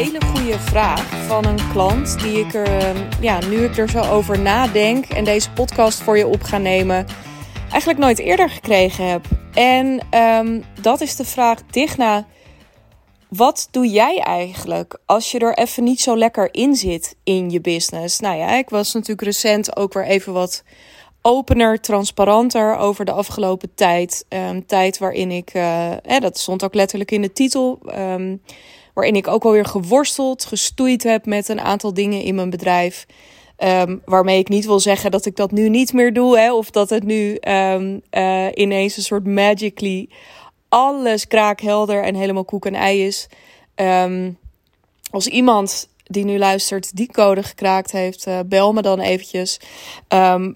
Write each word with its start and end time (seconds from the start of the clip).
hele 0.00 0.24
goede 0.24 0.58
vraag 0.58 1.26
van 1.26 1.46
een 1.46 1.70
klant 1.72 2.20
die 2.20 2.38
ik 2.38 2.54
er, 2.54 2.66
ehm, 2.66 2.96
ja, 3.20 3.38
nu 3.46 3.64
ik 3.64 3.76
er 3.76 3.88
zo 3.88 4.00
over 4.00 4.38
nadenk 4.38 5.04
en 5.04 5.24
deze 5.24 5.50
podcast 5.50 6.02
voor 6.02 6.18
je 6.18 6.26
op 6.26 6.42
ga 6.42 6.58
nemen, 6.58 7.06
eigenlijk 7.70 7.98
nooit 7.98 8.18
eerder 8.18 8.50
gekregen 8.50 9.08
heb. 9.08 9.24
En 9.54 10.00
um, 10.20 10.64
dat 10.80 11.00
is 11.00 11.16
de 11.16 11.24
vraag, 11.24 11.62
Digna, 11.70 12.26
wat 13.28 13.68
doe 13.70 13.88
jij 13.88 14.18
eigenlijk 14.18 14.98
als 15.06 15.30
je 15.30 15.38
er 15.38 15.58
even 15.58 15.84
niet 15.84 16.00
zo 16.00 16.16
lekker 16.16 16.48
in 16.54 16.74
zit 16.74 17.16
in 17.24 17.50
je 17.50 17.60
business? 17.60 18.20
Nou 18.20 18.36
ja, 18.36 18.58
ik 18.58 18.70
was 18.70 18.92
natuurlijk 18.92 19.22
recent 19.22 19.76
ook 19.76 19.92
weer 19.92 20.06
even 20.06 20.32
wat 20.32 20.62
opener, 21.22 21.80
transparanter 21.80 22.76
over 22.76 23.04
de 23.04 23.12
afgelopen 23.12 23.74
tijd. 23.74 24.26
Um, 24.28 24.66
tijd 24.66 24.98
waarin 24.98 25.30
ik, 25.30 25.54
uh, 25.54 25.92
dat 26.18 26.38
stond 26.38 26.64
ook 26.64 26.74
letterlijk 26.74 27.10
in 27.10 27.22
de 27.22 27.32
titel, 27.32 27.78
waarin 28.94 29.16
ik 29.16 29.28
ook 29.28 29.44
alweer 29.44 29.64
geworsteld, 29.64 30.44
gestoeid 30.44 31.02
heb 31.02 31.26
met 31.26 31.48
een 31.48 31.60
aantal 31.60 31.94
dingen 31.94 32.22
in 32.22 32.34
mijn 32.34 32.50
bedrijf. 32.50 33.06
Um, 33.64 34.02
waarmee 34.04 34.38
ik 34.38 34.48
niet 34.48 34.66
wil 34.66 34.80
zeggen 34.80 35.10
dat 35.10 35.26
ik 35.26 35.36
dat 35.36 35.50
nu 35.50 35.68
niet 35.68 35.92
meer 35.92 36.12
doe, 36.12 36.38
hè, 36.38 36.52
of 36.52 36.70
dat 36.70 36.90
het 36.90 37.04
nu 37.04 37.38
um, 37.40 38.00
uh, 38.10 38.46
ineens 38.54 38.96
een 38.96 39.02
soort 39.02 39.26
magically 39.26 40.08
alles 40.68 41.26
kraakhelder 41.26 42.02
en 42.04 42.14
helemaal 42.14 42.44
koek 42.44 42.66
en 42.66 42.74
ei 42.74 43.06
is. 43.06 43.26
Um, 43.74 44.38
als 45.10 45.26
iemand 45.26 45.88
die 46.04 46.24
nu 46.24 46.38
luistert 46.38 46.96
die 46.96 47.12
code 47.12 47.42
gekraakt 47.42 47.92
heeft, 47.92 48.26
uh, 48.26 48.38
bel 48.46 48.72
me 48.72 48.82
dan 48.82 49.00
eventjes. 49.00 49.60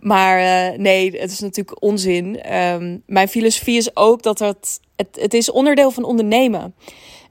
Maar 0.00 0.40
uh, 0.72 0.78
nee, 0.78 1.20
het 1.20 1.30
is 1.30 1.40
natuurlijk 1.40 1.82
onzin. 1.82 2.40
Mijn 3.06 3.28
filosofie 3.28 3.76
is 3.76 3.96
ook 3.96 4.22
dat 4.22 4.38
het, 4.38 4.80
het, 4.96 5.18
het 5.20 5.34
is 5.34 5.50
onderdeel 5.50 5.90
van 5.90 6.04
ondernemen. 6.04 6.74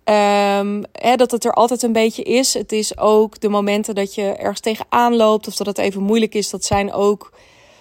Um, 0.06 0.84
hè, 0.92 1.16
dat 1.16 1.32
het 1.32 1.46
er 1.46 1.54
altijd 1.54 1.84
een 1.84 1.92
beetje 1.92 2.24
is. 2.24 2.54
Het 2.54 2.72
is 2.72 2.98
ook 2.98 3.40
de 3.40 3.50
momenten 3.50 3.96
dat 3.96 4.16
je 4.16 4.22
ergens 4.22 4.60
tegenaan 4.60 5.16
loopt 5.16 5.48
of 5.48 5.56
dat 5.56 5.68
het 5.68 5.78
even 5.78 6.02
moeilijk 6.02 6.36
is. 6.36 6.50
Dat 6.50 6.66
zijn 6.66 6.94
ook 6.94 7.32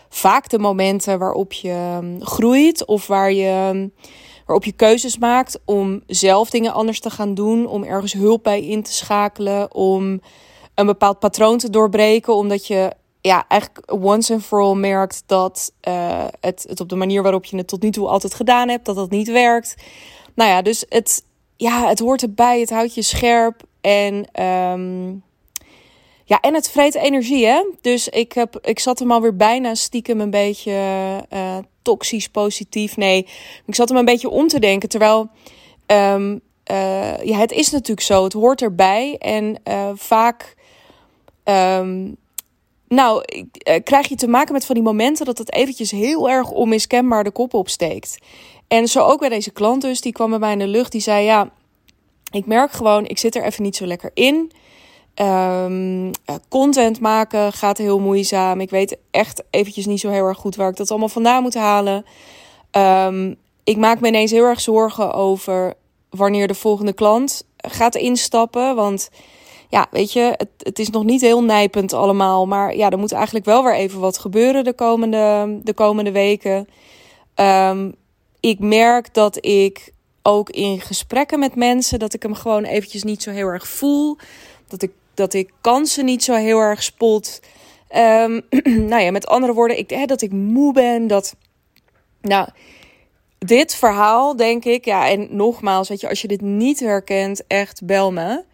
vaak 0.09 0.49
de 0.49 0.59
momenten 0.59 1.19
waarop 1.19 1.53
je 1.53 1.99
groeit 2.21 2.85
of 2.85 3.07
waar 3.07 3.33
je 3.33 3.91
waarop 4.47 4.65
je 4.65 4.73
keuzes 4.73 5.19
maakt 5.19 5.61
om 5.65 6.03
zelf 6.07 6.51
dingen 6.51 6.73
anders 6.73 7.01
te 7.01 7.11
gaan 7.11 7.35
doen, 7.35 7.67
om 7.67 7.85
ergens 7.85 8.13
hulp 8.13 8.43
bij 8.43 8.63
in 8.63 8.83
te 8.83 8.93
schakelen, 8.93 9.75
om 9.75 10.21
een 10.75 10.87
bepaald 10.87 11.19
patroon 11.19 11.59
te 11.59 11.71
doorbreken, 11.71 12.35
omdat 12.35 12.67
je 12.67 12.93
ja, 13.21 13.45
eigenlijk 13.49 13.93
once 13.93 14.33
and 14.33 14.43
for 14.43 14.61
all 14.61 14.75
merkt 14.75 15.23
dat 15.27 15.73
uh, 15.89 16.25
het, 16.41 16.65
het 16.69 16.81
op 16.81 16.89
de 16.89 16.97
manier 16.97 17.23
waarop 17.23 17.45
je 17.45 17.57
het 17.57 17.69
tot 17.69 17.83
nu 17.83 17.91
toe 17.91 18.09
altijd 18.09 18.35
gedaan 18.35 18.69
hebt, 18.69 18.85
dat 18.85 18.97
dat 18.97 19.11
niet 19.11 19.31
werkt. 19.31 19.75
Nou 20.35 20.51
ja, 20.51 20.63
dus 20.63 20.85
het, 20.89 21.25
ja, 21.63 21.89
het 21.89 21.99
hoort 21.99 22.23
erbij, 22.23 22.61
het 22.61 22.71
houdt 22.71 22.95
je 22.95 23.03
scherp 23.03 23.63
en 23.81 24.43
um, 24.45 25.23
ja, 26.25 26.41
en 26.41 26.55
het 26.55 26.71
vreet 26.71 26.95
energie, 26.95 27.47
hè? 27.47 27.65
Dus 27.81 28.09
ik, 28.09 28.33
heb, 28.33 28.59
ik 28.63 28.79
zat 28.79 28.99
hem 28.99 29.13
alweer 29.13 29.37
bijna 29.37 29.75
stiekem 29.75 30.21
een 30.21 30.31
beetje 30.31 30.73
uh, 31.33 31.57
toxisch 31.83 32.29
positief. 32.29 32.97
Nee, 32.97 33.27
ik 33.67 33.75
zat 33.75 33.89
hem 33.89 33.99
een 33.99 34.05
beetje 34.05 34.29
om 34.29 34.49
te 34.49 34.59
denken. 34.59 34.89
Terwijl, 34.89 35.31
um, 35.87 36.41
uh, 36.71 37.25
ja, 37.25 37.39
het 37.39 37.53
is 37.53 37.71
natuurlijk 37.71 38.07
zo. 38.07 38.25
Het 38.25 38.33
hoort 38.33 38.63
erbij. 38.63 39.17
En 39.19 39.61
uh, 39.69 39.91
vaak, 39.95 40.57
um, 41.45 42.17
nou, 42.89 43.25
krijg 43.85 44.09
je 44.09 44.17
te 44.17 44.29
maken 44.29 44.53
met 44.53 44.67
van 44.67 44.75
die 44.75 44.85
momenten 44.85 45.27
dat 45.27 45.39
het 45.39 45.53
eventjes 45.53 45.91
heel 45.91 46.31
erg 46.31 46.51
onmiskenbaar 46.51 47.25
de 47.25 47.31
kop 47.31 47.55
opsteekt. 47.55 48.19
En 48.73 48.89
zo 48.89 49.01
ook 49.01 49.21
bij 49.21 49.29
deze 49.29 49.51
klant 49.51 49.83
dus, 49.83 50.01
die 50.01 50.13
kwam 50.13 50.31
bij 50.31 50.39
mij 50.39 50.53
in 50.53 50.59
de 50.59 50.67
lucht. 50.67 50.93
Die 50.93 51.01
zei, 51.01 51.25
ja, 51.25 51.51
ik 52.31 52.47
merk 52.47 52.73
gewoon, 52.73 53.07
ik 53.07 53.19
zit 53.19 53.37
er 53.37 53.45
even 53.45 53.63
niet 53.63 53.77
zo 53.77 53.87
lekker 53.87 54.11
in. 54.15 54.53
Um, 55.15 56.11
content 56.49 57.01
maken 57.01 57.53
gaat 57.53 57.79
heel 57.79 58.01
moeizaam. 58.01 58.61
Ik 58.61 58.71
weet 58.71 58.97
echt 59.11 59.43
eventjes 59.51 59.87
niet 59.87 60.01
zo 60.01 60.09
heel 60.09 60.25
erg 60.25 60.39
goed 60.39 60.57
waar 60.57 60.71
ik 60.71 60.77
dat 60.77 60.91
allemaal 60.91 61.09
vandaan 61.09 61.43
moet 61.43 61.55
halen. 61.55 62.05
Um, 62.71 63.37
ik 63.65 63.77
maak 63.77 64.01
me 64.01 64.09
ineens 64.09 64.31
heel 64.31 64.45
erg 64.45 64.61
zorgen 64.61 65.13
over 65.13 65.75
wanneer 66.11 66.49
de 66.49 66.55
volgende 66.55 66.93
klant 66.93 67.47
gaat 67.57 67.95
instappen. 67.95 68.75
Want 68.75 69.11
ja, 69.69 69.87
weet 69.91 70.13
je, 70.13 70.35
het, 70.37 70.51
het 70.59 70.79
is 70.79 70.91
nog 70.91 71.05
niet 71.05 71.21
heel 71.21 71.43
nijpend 71.43 71.93
allemaal. 71.93 72.47
Maar 72.47 72.77
ja, 72.77 72.91
er 72.91 72.99
moet 72.99 73.13
eigenlijk 73.13 73.45
wel 73.45 73.65
weer 73.65 73.75
even 73.75 74.01
wat 74.01 74.19
gebeuren 74.19 74.65
de 74.65 74.75
komende, 74.75 75.59
de 75.63 75.75
komende 75.75 76.13
weken. 76.13 76.69
Um, 77.35 78.01
ik 78.43 78.59
merk 78.59 79.15
dat 79.15 79.45
ik 79.45 79.93
ook 80.23 80.51
in 80.51 80.81
gesprekken 80.81 81.39
met 81.39 81.55
mensen, 81.55 81.99
dat 81.99 82.15
ik 82.15 82.23
hem 82.23 82.35
gewoon 82.35 82.65
eventjes 82.65 83.03
niet 83.03 83.23
zo 83.23 83.31
heel 83.31 83.47
erg 83.47 83.69
voel. 83.69 84.17
Dat 84.69 84.83
ik 84.83 84.91
dat 85.15 85.35
ik 85.35 85.51
kansen 85.61 86.05
niet 86.05 86.25
zo 86.25 86.35
heel 86.35 86.59
erg 86.59 86.83
spot. 86.83 87.41
Um, 87.97 88.41
nou 88.91 89.03
ja, 89.03 89.11
met 89.11 89.27
andere 89.27 89.53
woorden, 89.53 89.79
ik, 89.79 89.91
hè, 89.91 90.05
dat 90.05 90.23
ik 90.23 90.33
moe 90.33 90.73
ben. 90.73 91.07
Dat, 91.07 91.37
nou, 92.21 92.49
dit 93.39 93.75
verhaal 93.75 94.37
denk 94.37 94.65
ik, 94.65 94.85
ja, 94.85 95.09
en 95.09 95.29
nogmaals, 95.31 95.89
weet 95.89 96.01
je, 96.01 96.09
als 96.09 96.23
je 96.23 96.29
dit 96.29 96.41
niet 96.41 96.81
herkent, 96.81 97.47
echt 97.47 97.85
bel 97.85 98.13
me. 98.13 98.45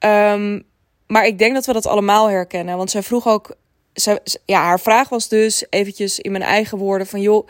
Um, 0.00 0.66
maar 1.06 1.26
ik 1.26 1.38
denk 1.38 1.54
dat 1.54 1.66
we 1.66 1.72
dat 1.72 1.86
allemaal 1.86 2.28
herkennen. 2.28 2.76
Want 2.76 2.90
zij 2.90 3.02
vroeg 3.02 3.26
ook, 3.26 3.56
zij, 3.92 4.20
ja, 4.44 4.62
haar 4.62 4.80
vraag 4.80 5.08
was 5.08 5.28
dus 5.28 5.66
eventjes 5.70 6.18
in 6.18 6.32
mijn 6.32 6.44
eigen 6.44 6.78
woorden 6.78 7.06
van, 7.06 7.20
joh, 7.20 7.48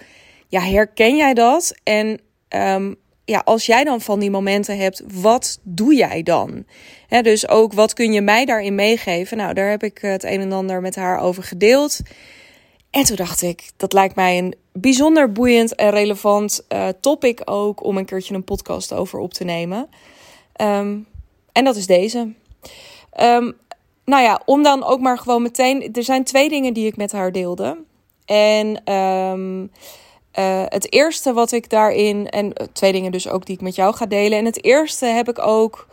ja, 0.49 0.61
herken 0.61 1.17
jij 1.17 1.35
dat? 1.35 1.75
En 1.83 2.21
um, 2.49 2.97
ja, 3.25 3.43
als 3.45 3.67
jij 3.67 3.85
dan 3.85 4.01
van 4.01 4.21
die 4.21 4.31
momenten 4.31 4.79
hebt, 4.79 5.03
wat 5.13 5.59
doe 5.63 5.95
jij 5.95 6.23
dan? 6.23 6.65
dus 7.23 7.49
ook 7.49 7.73
wat 7.73 7.93
kun 7.93 8.13
je 8.13 8.21
mij 8.21 8.45
daarin 8.45 8.75
meegeven? 8.75 9.37
Nou, 9.37 9.55
daar 9.55 9.71
heb 9.71 9.83
ik 9.83 9.99
het 9.99 10.25
een 10.25 10.41
en 10.41 10.53
ander 10.53 10.81
met 10.81 10.97
haar 10.97 11.21
over 11.21 11.43
gedeeld. 11.43 12.01
En 12.91 13.05
toen 13.05 13.17
dacht 13.17 13.43
ik, 13.43 13.71
dat 13.77 13.93
lijkt 13.93 14.15
mij 14.15 14.39
een 14.39 14.55
bijzonder 14.73 15.33
boeiend 15.33 15.75
en 15.75 15.91
relevant 15.91 16.65
uh, 16.69 16.89
topic 17.01 17.41
ook 17.45 17.85
om 17.85 17.97
een 17.97 18.05
keertje 18.05 18.35
een 18.35 18.45
podcast 18.45 18.93
over 18.93 19.19
op 19.19 19.35
te 19.35 19.45
nemen. 19.45 19.89
Um, 20.61 21.07
en 21.53 21.65
dat 21.65 21.77
is 21.77 21.87
deze. 21.87 22.19
Um, 23.21 23.57
nou 24.05 24.23
ja, 24.23 24.41
om 24.45 24.63
dan 24.63 24.85
ook 24.85 25.01
maar 25.01 25.19
gewoon 25.19 25.43
meteen. 25.43 25.93
Er 25.93 26.05
zijn 26.05 26.25
twee 26.25 26.49
dingen 26.49 26.73
die 26.75 26.87
ik 26.87 26.97
met 26.97 27.13
haar 27.13 27.33
deelde. 27.33 27.79
En 28.25 28.83
uh, 30.39 30.63
het 30.69 30.93
eerste 30.93 31.33
wat 31.33 31.53
ik 31.53 31.71
daarin, 31.71 32.29
en 32.29 32.53
eh, 32.53 32.67
twee 32.73 32.93
dingen 32.93 33.13
dus 33.13 33.29
ook 33.29 33.47
die 33.47 33.55
ik 33.55 33.61
met 33.61 33.75
jou 33.75 33.95
ga 33.95 34.07
delen. 34.07 34.39
En 34.39 34.45
het 34.45 34.65
eerste 34.65 35.07
heb 35.07 35.29
ik 35.29 35.39
ook, 35.39 35.89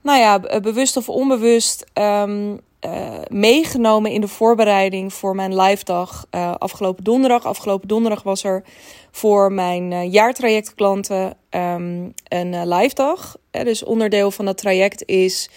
nou 0.00 0.18
ja, 0.18 0.60
bewust 0.60 0.96
of 0.96 1.08
onbewust 1.08 1.84
um, 1.94 2.60
uh, 2.86 3.18
meegenomen 3.28 4.10
in 4.10 4.20
de 4.20 4.28
voorbereiding 4.28 5.12
voor 5.12 5.34
mijn 5.34 5.60
live 5.60 5.84
dag 5.84 6.26
afgelopen 6.58 7.04
donderdag. 7.04 7.44
Afgelopen 7.44 7.88
donderdag 7.88 8.22
was 8.22 8.44
er 8.44 8.64
voor 9.10 9.52
mijn 9.52 10.10
jaartrajectklanten 10.10 11.36
um, 11.50 12.14
een 12.28 12.68
live 12.68 12.94
dag. 12.94 13.36
dus 13.50 13.84
onderdeel 13.84 14.30
van 14.30 14.44
dat 14.44 14.58
traject 14.58 15.06
is. 15.06 15.50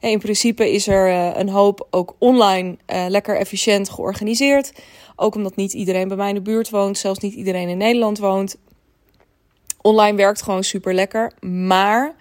In 0.00 0.18
principe 0.18 0.72
is 0.72 0.86
er 0.86 1.36
een 1.38 1.48
hoop 1.48 1.86
ook 1.90 2.14
online 2.18 2.76
lekker 3.08 3.36
efficiënt 3.36 3.90
georganiseerd. 3.90 4.72
Ook 5.20 5.34
omdat 5.34 5.56
niet 5.56 5.72
iedereen 5.72 6.08
bij 6.08 6.16
mij 6.16 6.28
in 6.28 6.34
de 6.34 6.40
buurt 6.40 6.70
woont, 6.70 6.98
zelfs 6.98 7.18
niet 7.18 7.34
iedereen 7.34 7.68
in 7.68 7.76
Nederland 7.76 8.18
woont. 8.18 8.56
Online 9.82 10.16
werkt 10.16 10.42
gewoon 10.42 10.64
super 10.64 10.94
lekker. 10.94 11.32
Maar 11.40 12.14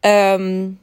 um, 0.00 0.80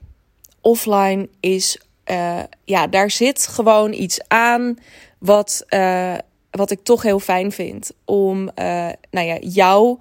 offline 0.61 1.29
is, 1.39 1.81
uh, 2.11 2.39
ja, 2.63 2.88
daar 2.88 3.11
zit 3.11 3.47
gewoon 3.47 3.94
iets 3.94 4.19
aan 4.27 4.77
wat, 5.17 5.66
uh, 5.69 6.16
wat 6.51 6.72
ik 6.72 6.84
toch 6.84 7.02
heel 7.02 7.19
fijn 7.19 7.52
vind. 7.52 7.91
Om 8.05 8.41
uh, 8.41 8.90
nou 9.11 9.28
ja, 9.28 9.37
jou 9.40 9.97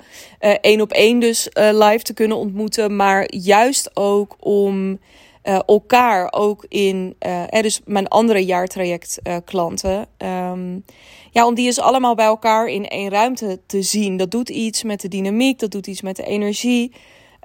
één 0.61 0.81
op 0.81 0.93
één 0.93 1.21
dus 1.21 1.49
live 1.55 2.03
te 2.03 2.15
kunnen 2.15 2.37
ontmoeten. 2.37 2.97
Maar 2.97 3.35
juist 3.35 3.97
ook 3.97 4.37
om 4.39 4.99
uh, 5.45 5.59
elkaar 5.67 6.33
ook 6.33 6.65
in, 6.69 7.17
uh, 7.27 7.63
dus 7.63 7.81
mijn 7.85 8.09
andere 8.09 8.45
jaartraject 8.45 9.19
uh, 9.23 9.37
klanten. 9.45 10.07
Um, 10.19 10.85
ja, 11.31 11.47
om 11.47 11.55
die 11.55 11.67
eens 11.67 11.81
allemaal 11.81 12.15
bij 12.15 12.27
elkaar 12.27 12.67
in 12.67 12.89
één 12.89 13.11
ruimte 13.11 13.61
te 13.67 13.83
zien. 13.83 14.17
Dat 14.17 14.31
doet 14.31 14.49
iets 14.49 14.83
met 14.83 15.01
de 15.01 15.09
dynamiek, 15.09 15.59
dat 15.59 15.71
doet 15.71 15.87
iets 15.87 16.03
met 16.03 16.17
de 16.17 16.25
energie. 16.25 16.93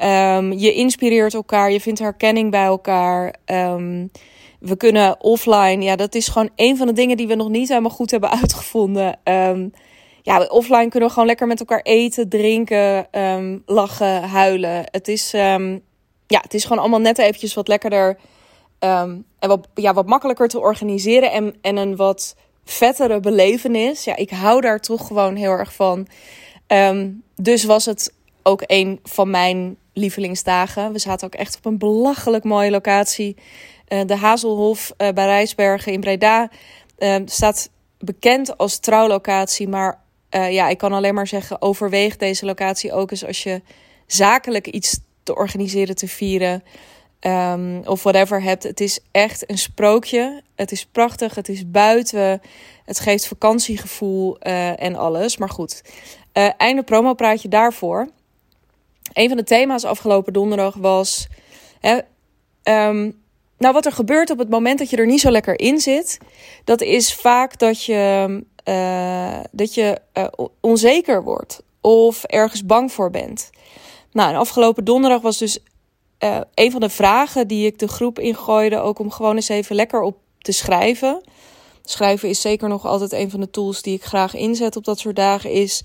Um, 0.03 0.53
je 0.53 0.73
inspireert 0.73 1.33
elkaar, 1.33 1.71
je 1.71 1.81
vindt 1.81 1.99
herkenning 1.99 2.51
bij 2.51 2.65
elkaar. 2.65 3.35
Um, 3.45 4.11
we 4.59 4.77
kunnen 4.77 5.21
offline, 5.21 5.83
ja, 5.83 5.95
dat 5.95 6.15
is 6.15 6.27
gewoon 6.27 6.49
een 6.55 6.77
van 6.77 6.87
de 6.87 6.93
dingen 6.93 7.17
die 7.17 7.27
we 7.27 7.35
nog 7.35 7.49
niet 7.49 7.69
helemaal 7.69 7.89
goed 7.89 8.11
hebben 8.11 8.31
uitgevonden. 8.41 9.19
Ja, 10.21 10.45
offline 10.45 10.89
kunnen 10.89 11.07
we 11.07 11.13
gewoon 11.13 11.27
lekker 11.27 11.47
met 11.47 11.59
elkaar 11.59 11.81
eten, 11.81 12.29
drinken, 12.29 13.07
lachen, 13.65 14.23
huilen. 14.23 14.83
Het 14.91 15.07
is 15.07 15.33
ja, 16.27 16.39
het 16.41 16.53
is 16.53 16.63
gewoon 16.63 16.79
allemaal 16.79 16.99
net 16.99 17.17
eventjes 17.17 17.53
wat 17.53 17.67
lekkerder 17.67 18.17
um, 18.79 19.25
en 19.39 19.49
wat, 19.49 19.67
ja, 19.73 19.93
wat 19.93 20.05
makkelijker 20.05 20.47
te 20.47 20.59
organiseren 20.59 21.31
en, 21.31 21.55
en 21.61 21.77
een 21.77 21.95
wat 21.95 22.35
vettere 22.63 23.19
belevenis. 23.19 24.03
Ja, 24.03 24.15
ik 24.15 24.29
hou 24.29 24.61
daar 24.61 24.79
toch 24.79 25.07
gewoon 25.07 25.35
heel 25.35 25.51
erg 25.51 25.73
van. 25.73 26.07
Um, 26.67 27.23
dus 27.35 27.63
was 27.63 27.85
het 27.85 28.13
ook 28.43 28.63
een 28.65 28.99
van 29.03 29.29
mijn 29.29 29.77
lievelingsdagen. 29.93 30.91
We 30.91 30.99
zaten 30.99 31.27
ook 31.27 31.35
echt 31.35 31.57
op 31.57 31.65
een 31.65 31.77
belachelijk 31.77 32.43
mooie 32.43 32.71
locatie 32.71 33.35
de 34.05 34.15
Hazelhof 34.15 34.93
bij 34.97 35.13
Rijsbergen 35.13 35.91
in 35.91 35.99
Breda 35.99 36.49
staat 37.25 37.69
bekend 37.99 38.57
als 38.57 38.79
trouwlocatie. 38.79 39.67
Maar 39.67 40.01
ja, 40.29 40.67
ik 40.67 40.77
kan 40.77 40.93
alleen 40.93 41.13
maar 41.13 41.27
zeggen: 41.27 41.61
overweeg 41.61 42.17
deze 42.17 42.45
locatie 42.45 42.93
ook 42.93 43.11
eens 43.11 43.25
als 43.25 43.43
je 43.43 43.61
zakelijk 44.07 44.67
iets 44.67 44.99
te 45.25 45.35
organiseren, 45.35 45.95
te 45.95 46.07
vieren. 46.07 46.63
Um, 47.21 47.81
of 47.85 48.03
whatever 48.03 48.41
hebt. 48.41 48.63
Het 48.63 48.79
is 48.79 48.99
echt 49.11 49.49
een 49.49 49.57
sprookje. 49.57 50.41
Het 50.55 50.71
is 50.71 50.85
prachtig. 50.85 51.35
Het 51.35 51.49
is 51.49 51.71
buiten. 51.71 52.41
Het 52.85 52.99
geeft 52.99 53.27
vakantiegevoel 53.27 54.37
uh, 54.41 54.81
en 54.81 54.95
alles. 54.95 55.37
Maar 55.37 55.49
goed, 55.49 55.81
uh, 56.33 56.49
einde 56.57 56.83
promopraatje 56.83 57.47
daarvoor. 57.47 58.09
Een 59.13 59.27
van 59.27 59.37
de 59.37 59.43
thema's 59.43 59.83
afgelopen 59.83 60.33
donderdag 60.33 60.75
was. 60.75 61.27
Hè, 61.79 61.99
um, 62.87 63.23
nou, 63.57 63.73
wat 63.73 63.85
er 63.85 63.91
gebeurt 63.91 64.29
op 64.29 64.37
het 64.37 64.49
moment 64.49 64.79
dat 64.79 64.89
je 64.89 64.97
er 64.97 65.05
niet 65.05 65.21
zo 65.21 65.31
lekker 65.31 65.59
in 65.59 65.79
zit, 65.79 66.17
dat 66.63 66.81
is 66.81 67.13
vaak 67.13 67.59
dat 67.59 67.83
je, 67.83 68.43
uh, 68.65 69.39
dat 69.51 69.73
je 69.73 70.01
onzeker 70.59 71.23
wordt 71.23 71.63
of 71.81 72.23
ergens 72.23 72.65
bang 72.65 72.91
voor 72.91 73.09
bent. 73.11 73.49
Nou, 74.15 74.29
en 74.29 74.35
afgelopen 74.35 74.83
donderdag 74.83 75.21
was 75.21 75.37
dus 75.37 75.59
uh, 76.19 76.37
een 76.53 76.71
van 76.71 76.81
de 76.81 76.89
vragen 76.89 77.47
die 77.47 77.65
ik 77.65 77.79
de 77.79 77.87
groep 77.87 78.19
ingooide, 78.19 78.79
ook 78.79 78.99
om 78.99 79.11
gewoon 79.11 79.35
eens 79.35 79.49
even 79.49 79.75
lekker 79.75 80.01
op 80.01 80.17
te 80.37 80.51
schrijven. 80.51 81.21
Schrijven 81.83 82.29
is 82.29 82.41
zeker 82.41 82.69
nog 82.69 82.85
altijd 82.85 83.11
een 83.11 83.29
van 83.29 83.39
de 83.39 83.49
tools 83.49 83.81
die 83.81 83.95
ik 83.95 84.03
graag 84.03 84.35
inzet 84.35 84.75
op 84.75 84.83
dat 84.83 84.99
soort 84.99 85.15
dagen. 85.15 85.51
Is 85.51 85.83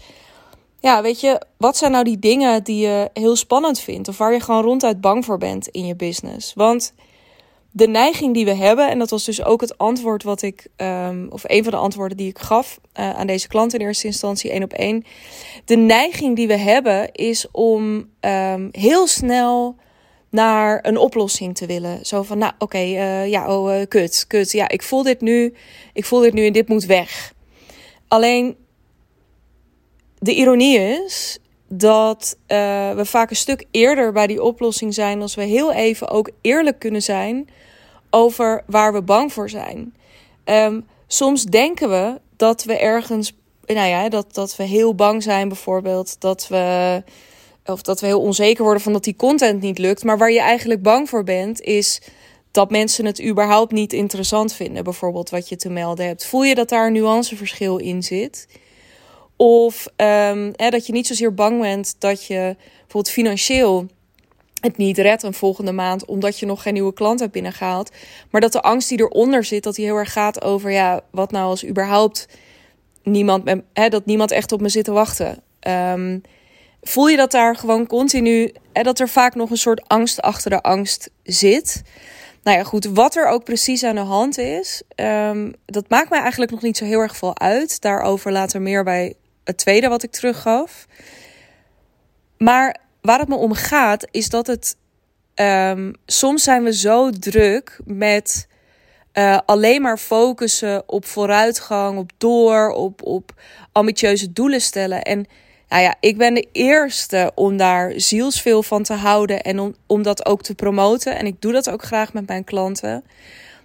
ja, 0.80 1.02
weet 1.02 1.20
je, 1.20 1.42
wat 1.56 1.76
zijn 1.76 1.92
nou 1.92 2.04
die 2.04 2.18
dingen 2.18 2.64
die 2.64 2.86
je 2.86 3.10
heel 3.12 3.36
spannend 3.36 3.80
vindt? 3.80 4.08
Of 4.08 4.18
waar 4.18 4.32
je 4.32 4.40
gewoon 4.40 4.62
ronduit 4.62 5.00
bang 5.00 5.24
voor 5.24 5.38
bent 5.38 5.68
in 5.68 5.86
je 5.86 5.96
business? 5.96 6.54
Want 6.54 6.92
de 7.72 7.88
neiging 7.88 8.34
die 8.34 8.44
we 8.44 8.54
hebben, 8.54 8.90
en 8.90 8.98
dat 8.98 9.10
was 9.10 9.24
dus 9.24 9.44
ook 9.44 9.60
het 9.60 9.78
antwoord 9.78 10.22
wat 10.22 10.42
ik, 10.42 10.66
um, 10.76 11.28
of 11.30 11.42
een 11.46 11.62
van 11.62 11.72
de 11.72 11.78
antwoorden 11.78 12.16
die 12.16 12.28
ik 12.28 12.38
gaf 12.38 12.80
uh, 13.00 13.14
aan 13.14 13.26
deze 13.26 13.48
klant 13.48 13.74
in 13.74 13.80
eerste 13.80 14.06
instantie, 14.06 14.50
één 14.50 14.62
op 14.62 14.72
één. 14.72 15.04
De 15.64 15.76
neiging 15.76 16.36
die 16.36 16.46
we 16.46 16.56
hebben 16.56 17.12
is 17.12 17.46
om 17.50 18.10
um, 18.20 18.68
heel 18.72 19.06
snel 19.06 19.76
naar 20.30 20.78
een 20.82 20.96
oplossing 20.96 21.56
te 21.56 21.66
willen. 21.66 22.06
Zo 22.06 22.22
van, 22.22 22.38
nou 22.38 22.52
oké, 22.58 22.78
uh, 22.78 23.28
ja, 23.28 23.56
oh, 23.56 23.74
uh, 23.74 23.86
kut, 23.88 24.24
kut. 24.26 24.52
Ja, 24.52 24.68
ik 24.68 24.82
voel 24.82 25.02
dit 25.02 25.20
nu, 25.20 25.54
ik 25.92 26.04
voel 26.04 26.20
dit 26.20 26.32
nu 26.32 26.46
en 26.46 26.52
dit 26.52 26.68
moet 26.68 26.84
weg. 26.84 27.32
Alleen, 28.08 28.56
de 30.18 30.34
ironie 30.34 30.78
is 30.78 31.38
dat 31.72 32.36
uh, 32.48 32.56
we 32.92 33.04
vaak 33.04 33.30
een 33.30 33.36
stuk 33.36 33.66
eerder 33.70 34.12
bij 34.12 34.26
die 34.26 34.42
oplossing 34.42 34.94
zijn 34.94 35.22
als 35.22 35.34
we 35.34 35.42
heel 35.42 35.72
even 35.72 36.08
ook 36.08 36.30
eerlijk 36.40 36.78
kunnen 36.78 37.02
zijn 37.02 37.48
over 38.10 38.62
waar 38.66 38.92
we 38.92 39.02
bang 39.02 39.32
voor 39.32 39.50
zijn. 39.50 39.94
Um, 40.44 40.86
soms 41.06 41.44
denken 41.44 41.88
we 41.88 42.20
dat 42.36 42.64
we 42.64 42.78
ergens, 42.78 43.36
nou 43.66 43.88
ja, 43.88 44.08
dat, 44.08 44.34
dat 44.34 44.56
we 44.56 44.62
heel 44.62 44.94
bang 44.94 45.22
zijn 45.22 45.48
bijvoorbeeld, 45.48 46.20
dat 46.20 46.48
we 46.48 47.02
of 47.64 47.82
dat 47.82 48.00
we 48.00 48.06
heel 48.06 48.20
onzeker 48.20 48.64
worden 48.64 48.82
van 48.82 48.92
dat 48.92 49.04
die 49.04 49.16
content 49.16 49.60
niet 49.60 49.78
lukt. 49.78 50.04
Maar 50.04 50.18
waar 50.18 50.32
je 50.32 50.40
eigenlijk 50.40 50.82
bang 50.82 51.08
voor 51.08 51.24
bent, 51.24 51.60
is 51.60 52.00
dat 52.50 52.70
mensen 52.70 53.04
het 53.04 53.22
überhaupt 53.22 53.72
niet 53.72 53.92
interessant 53.92 54.52
vinden. 54.52 54.84
Bijvoorbeeld 54.84 55.30
wat 55.30 55.48
je 55.48 55.56
te 55.56 55.70
melden 55.70 56.06
hebt. 56.06 56.26
Voel 56.26 56.44
je 56.44 56.54
dat 56.54 56.68
daar 56.68 56.86
een 56.86 56.92
nuanceverschil 56.92 57.78
in 57.78 58.02
zit? 58.02 58.46
Of 59.42 59.86
um, 59.96 60.52
dat 60.56 60.86
je 60.86 60.92
niet 60.92 61.06
zozeer 61.06 61.34
bang 61.34 61.60
bent 61.60 61.94
dat 61.98 62.26
je 62.26 62.56
bijvoorbeeld 62.78 63.14
financieel 63.14 63.86
het 64.60 64.76
niet 64.76 64.98
redt 64.98 65.22
een 65.22 65.34
volgende 65.34 65.72
maand 65.72 66.04
omdat 66.04 66.38
je 66.38 66.46
nog 66.46 66.62
geen 66.62 66.72
nieuwe 66.72 66.92
klant 66.92 67.20
hebt 67.20 67.32
binnengehaald. 67.32 67.90
Maar 68.30 68.40
dat 68.40 68.52
de 68.52 68.60
angst 68.60 68.88
die 68.88 69.00
eronder 69.00 69.44
zit, 69.44 69.62
dat 69.62 69.74
die 69.74 69.84
heel 69.84 69.96
erg 69.96 70.12
gaat 70.12 70.42
over 70.42 70.70
ja, 70.70 71.00
wat 71.10 71.30
nou 71.30 71.44
als 71.44 71.66
überhaupt 71.66 72.28
niemand, 73.02 73.54
hè, 73.72 73.88
dat 73.88 74.06
niemand 74.06 74.30
echt 74.30 74.52
op 74.52 74.60
me 74.60 74.68
zit 74.68 74.84
te 74.84 74.92
wachten. 74.92 75.42
Um, 75.68 76.22
voel 76.82 77.08
je 77.08 77.16
dat 77.16 77.30
daar 77.30 77.56
gewoon 77.56 77.86
continu, 77.86 78.52
en 78.72 78.84
dat 78.84 79.00
er 79.00 79.08
vaak 79.08 79.34
nog 79.34 79.50
een 79.50 79.56
soort 79.56 79.88
angst 79.88 80.20
achter 80.20 80.50
de 80.50 80.60
angst 80.60 81.10
zit. 81.22 81.82
Nou 82.42 82.56
ja, 82.58 82.64
goed, 82.64 82.84
wat 82.84 83.16
er 83.16 83.26
ook 83.26 83.44
precies 83.44 83.84
aan 83.84 83.94
de 83.94 84.00
hand 84.00 84.38
is, 84.38 84.82
um, 84.96 85.54
dat 85.66 85.88
maakt 85.88 86.10
mij 86.10 86.20
eigenlijk 86.20 86.50
nog 86.50 86.62
niet 86.62 86.76
zo 86.76 86.84
heel 86.84 87.00
erg 87.00 87.16
veel 87.16 87.38
uit. 87.38 87.80
Daarover 87.80 88.32
later 88.32 88.62
meer 88.62 88.84
bij 88.84 89.14
het 89.50 89.58
tweede 89.58 89.88
wat 89.88 90.02
ik 90.02 90.10
teruggaf. 90.10 90.86
Maar 92.38 92.76
waar 93.00 93.18
het 93.18 93.28
me 93.28 93.34
om 93.34 93.52
gaat, 93.52 94.06
is 94.10 94.28
dat 94.28 94.46
het. 94.46 94.76
Um, 95.34 95.94
soms 96.06 96.42
zijn 96.42 96.64
we 96.64 96.74
zo 96.74 97.10
druk 97.10 97.80
met 97.84 98.48
uh, 99.14 99.38
alleen 99.46 99.82
maar 99.82 99.98
focussen 99.98 100.82
op 100.86 101.04
vooruitgang, 101.04 101.98
op 101.98 102.10
door, 102.18 102.70
op, 102.70 103.02
op 103.02 103.32
ambitieuze 103.72 104.32
doelen 104.32 104.60
stellen. 104.60 105.02
En 105.02 105.26
nou 105.68 105.82
ja, 105.82 105.94
ik 106.00 106.16
ben 106.16 106.34
de 106.34 106.48
eerste 106.52 107.32
om 107.34 107.56
daar 107.56 107.92
zielsveel 107.96 108.62
van 108.62 108.82
te 108.82 108.92
houden 108.92 109.40
en 109.42 109.58
om, 109.58 109.74
om 109.86 110.02
dat 110.02 110.26
ook 110.26 110.42
te 110.42 110.54
promoten. 110.54 111.16
En 111.16 111.26
ik 111.26 111.40
doe 111.40 111.52
dat 111.52 111.70
ook 111.70 111.82
graag 111.82 112.12
met 112.12 112.26
mijn 112.26 112.44
klanten. 112.44 113.04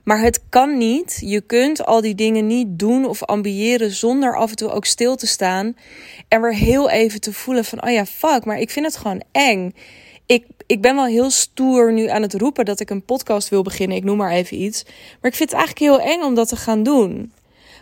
Maar 0.06 0.22
het 0.22 0.44
kan 0.50 0.78
niet. 0.78 1.18
Je 1.26 1.42
kunt 1.42 1.86
al 1.86 2.02
die 2.02 2.16
dingen 2.16 2.48
niet 2.48 2.68
doen 2.70 3.06
of 3.06 3.24
ambiëren 3.24 3.92
zonder 3.92 4.38
af 4.38 4.50
en 4.50 4.56
toe 4.56 4.70
ook 4.70 4.86
stil 4.86 5.16
te 5.16 5.28
staan. 5.28 5.76
En 6.28 6.42
weer 6.42 6.56
heel 6.56 6.90
even 6.90 7.22
te 7.22 7.34
voelen 7.34 7.66
van, 7.66 7.84
oh 7.84 7.92
ja, 7.92 8.06
fuck, 8.06 8.46
maar 8.46 8.60
ik 8.60 8.70
vind 8.70 8.86
het 8.86 8.98
gewoon 8.98 9.24
eng. 9.32 9.74
Ik, 10.26 10.46
ik 10.66 10.82
ben 10.82 10.96
wel 10.96 11.06
heel 11.06 11.30
stoer 11.30 11.94
nu 11.94 12.08
aan 12.08 12.22
het 12.22 12.34
roepen 12.34 12.66
dat 12.66 12.80
ik 12.80 12.90
een 12.90 13.06
podcast 13.06 13.50
wil 13.50 13.62
beginnen. 13.62 13.98
Ik 13.98 14.04
noem 14.04 14.18
maar 14.18 14.32
even 14.32 14.62
iets. 14.62 14.84
Maar 15.22 15.32
ik 15.32 15.36
vind 15.36 15.52
het 15.52 15.60
eigenlijk 15.60 15.80
heel 15.80 16.12
eng 16.12 16.24
om 16.24 16.36
dat 16.36 16.48
te 16.48 16.56
gaan 16.56 16.84
doen. 16.84 17.34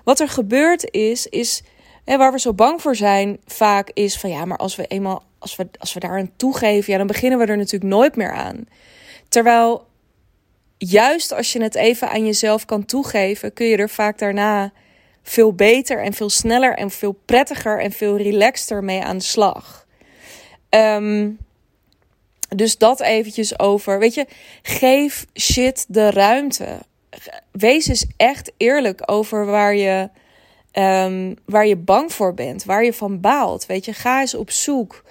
Wat 0.04 0.20
er 0.20 0.30
gebeurt 0.30 0.92
is, 0.92 1.28
is 1.28 1.64
en 2.04 2.18
waar 2.18 2.32
we 2.32 2.40
zo 2.40 2.54
bang 2.54 2.82
voor 2.82 2.96
zijn, 2.96 3.38
vaak 3.46 3.90
is 3.94 4.18
van 4.18 4.30
ja, 4.30 4.46
maar 4.46 4.58
als 4.58 4.76
we 4.76 4.88
eenmaal, 4.88 5.24
als 5.40 5.56
we, 5.56 5.68
als 5.80 5.94
we 5.94 6.00
daar 6.00 6.18
aan 6.18 6.32
toegeven, 6.36 6.92
ja, 6.92 6.98
dan 6.98 7.08
beginnen 7.08 7.40
we 7.40 7.46
er 7.46 7.58
natuurlijk 7.58 7.92
nooit 7.94 8.16
meer 8.16 8.32
aan. 8.32 8.68
Terwijl 9.30 9.86
juist 10.90 11.34
als 11.34 11.54
je 11.54 11.62
het 11.62 11.76
even 11.76 12.10
aan 12.10 12.26
jezelf 12.26 12.66
kan 12.66 12.86
toegeven, 12.86 13.54
kun 13.54 13.66
je 13.66 13.78
er 13.78 13.90
vaak 13.90 14.18
daarna 14.20 14.72
veel 15.24 15.54
beter 15.54 16.04
en 16.04 16.14
veel 16.14 16.30
sneller 16.30 16.78
en 16.78 16.92
veel 16.92 17.20
prettiger 17.26 17.80
en 17.82 17.92
veel 17.92 18.18
relaxter 18.18 18.84
mee 18.84 19.02
aan 19.02 19.18
de 19.18 19.24
slag. 19.24 19.88
Um, 20.70 21.38
dus 22.50 22.78
dat 22.78 23.02
eventjes 23.02 23.60
over. 23.60 24.00
Weet 24.00 24.14
je, 24.14 24.28
geef 24.62 25.26
shit 25.40 25.86
de 25.88 26.12
ruimte. 26.12 26.80
Wees 27.52 27.88
eens 27.88 28.06
echt 28.18 28.52
eerlijk 28.58 29.02
over 29.12 29.46
waar 29.46 29.76
je 29.76 30.10
um, 30.74 31.36
waar 31.46 31.68
je 31.68 31.76
bang 31.76 32.14
voor 32.14 32.34
bent, 32.34 32.64
waar 32.64 32.84
je 32.84 32.94
van 32.94 33.20
baalt. 33.20 33.66
Weet 33.66 33.86
je, 33.86 33.94
ga 33.94 34.20
eens 34.20 34.36
op 34.36 34.52
zoek 34.52 35.04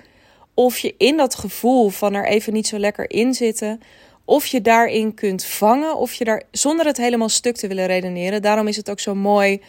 of 0.55 0.79
je 0.79 0.95
in 0.99 1.17
dat 1.17 1.35
gevoel 1.35 1.89
van 1.89 2.15
er 2.15 2.27
even 2.27 2.53
niet 2.53 2.67
zo 2.67 2.79
lekker 2.79 3.11
in 3.11 3.35
zitten, 3.35 3.81
of 4.25 4.47
je 4.47 4.61
daarin 4.61 5.15
kunt 5.15 5.45
vangen, 5.45 5.97
of 5.97 6.13
je 6.13 6.25
daar 6.25 6.43
zonder 6.51 6.87
het 6.87 6.97
helemaal 6.97 7.29
stuk 7.29 7.57
te 7.57 7.69
willen 7.69 7.87
redeneren. 7.87 8.43
Daarom 8.43 8.69
is 8.69 8.77
het 8.77 8.91
ook 8.91 9.01
zo 9.01 9.15
mooi, 9.15 9.61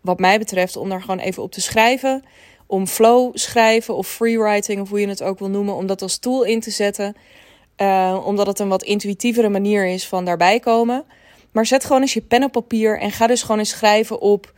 wat 0.00 0.18
mij 0.18 0.38
betreft, 0.38 0.76
om 0.76 0.88
daar 0.88 1.00
gewoon 1.00 1.18
even 1.18 1.42
op 1.42 1.52
te 1.52 1.60
schrijven. 1.60 2.22
Om 2.66 2.86
flow 2.86 3.30
schrijven 3.36 3.96
of 3.96 4.08
freewriting, 4.08 4.80
of 4.80 4.88
hoe 4.88 5.00
je 5.00 5.08
het 5.08 5.22
ook 5.22 5.38
wil 5.38 5.50
noemen, 5.50 5.74
om 5.74 5.86
dat 5.86 6.02
als 6.02 6.18
tool 6.18 6.42
in 6.42 6.60
te 6.60 6.70
zetten. 6.70 7.16
Uh, 7.76 8.22
omdat 8.24 8.46
het 8.46 8.58
een 8.58 8.68
wat 8.68 8.82
intuïtievere 8.82 9.48
manier 9.48 9.86
is 9.86 10.08
van 10.08 10.24
daarbij 10.24 10.60
komen. 10.60 11.04
Maar 11.52 11.66
zet 11.66 11.84
gewoon 11.84 12.00
eens 12.00 12.14
je 12.14 12.20
pen 12.20 12.44
op 12.44 12.52
papier 12.52 12.98
en 12.98 13.10
ga 13.10 13.26
dus 13.26 13.42
gewoon 13.42 13.58
eens 13.58 13.70
schrijven 13.70 14.20
op 14.20 14.52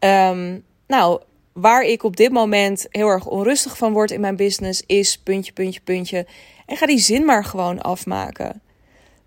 Um, 0.00 0.64
nou, 0.86 1.20
waar 1.52 1.82
ik 1.82 2.02
op 2.02 2.16
dit 2.16 2.32
moment 2.32 2.86
heel 2.90 3.08
erg 3.08 3.26
onrustig 3.26 3.76
van 3.76 3.92
word 3.92 4.10
in 4.10 4.20
mijn 4.20 4.36
business 4.36 4.82
is 4.86 5.18
puntje, 5.18 5.52
puntje, 5.52 5.80
puntje. 5.80 6.26
En 6.66 6.76
ga 6.76 6.86
die 6.86 6.98
zin 6.98 7.24
maar 7.24 7.44
gewoon 7.44 7.82
afmaken. 7.82 8.62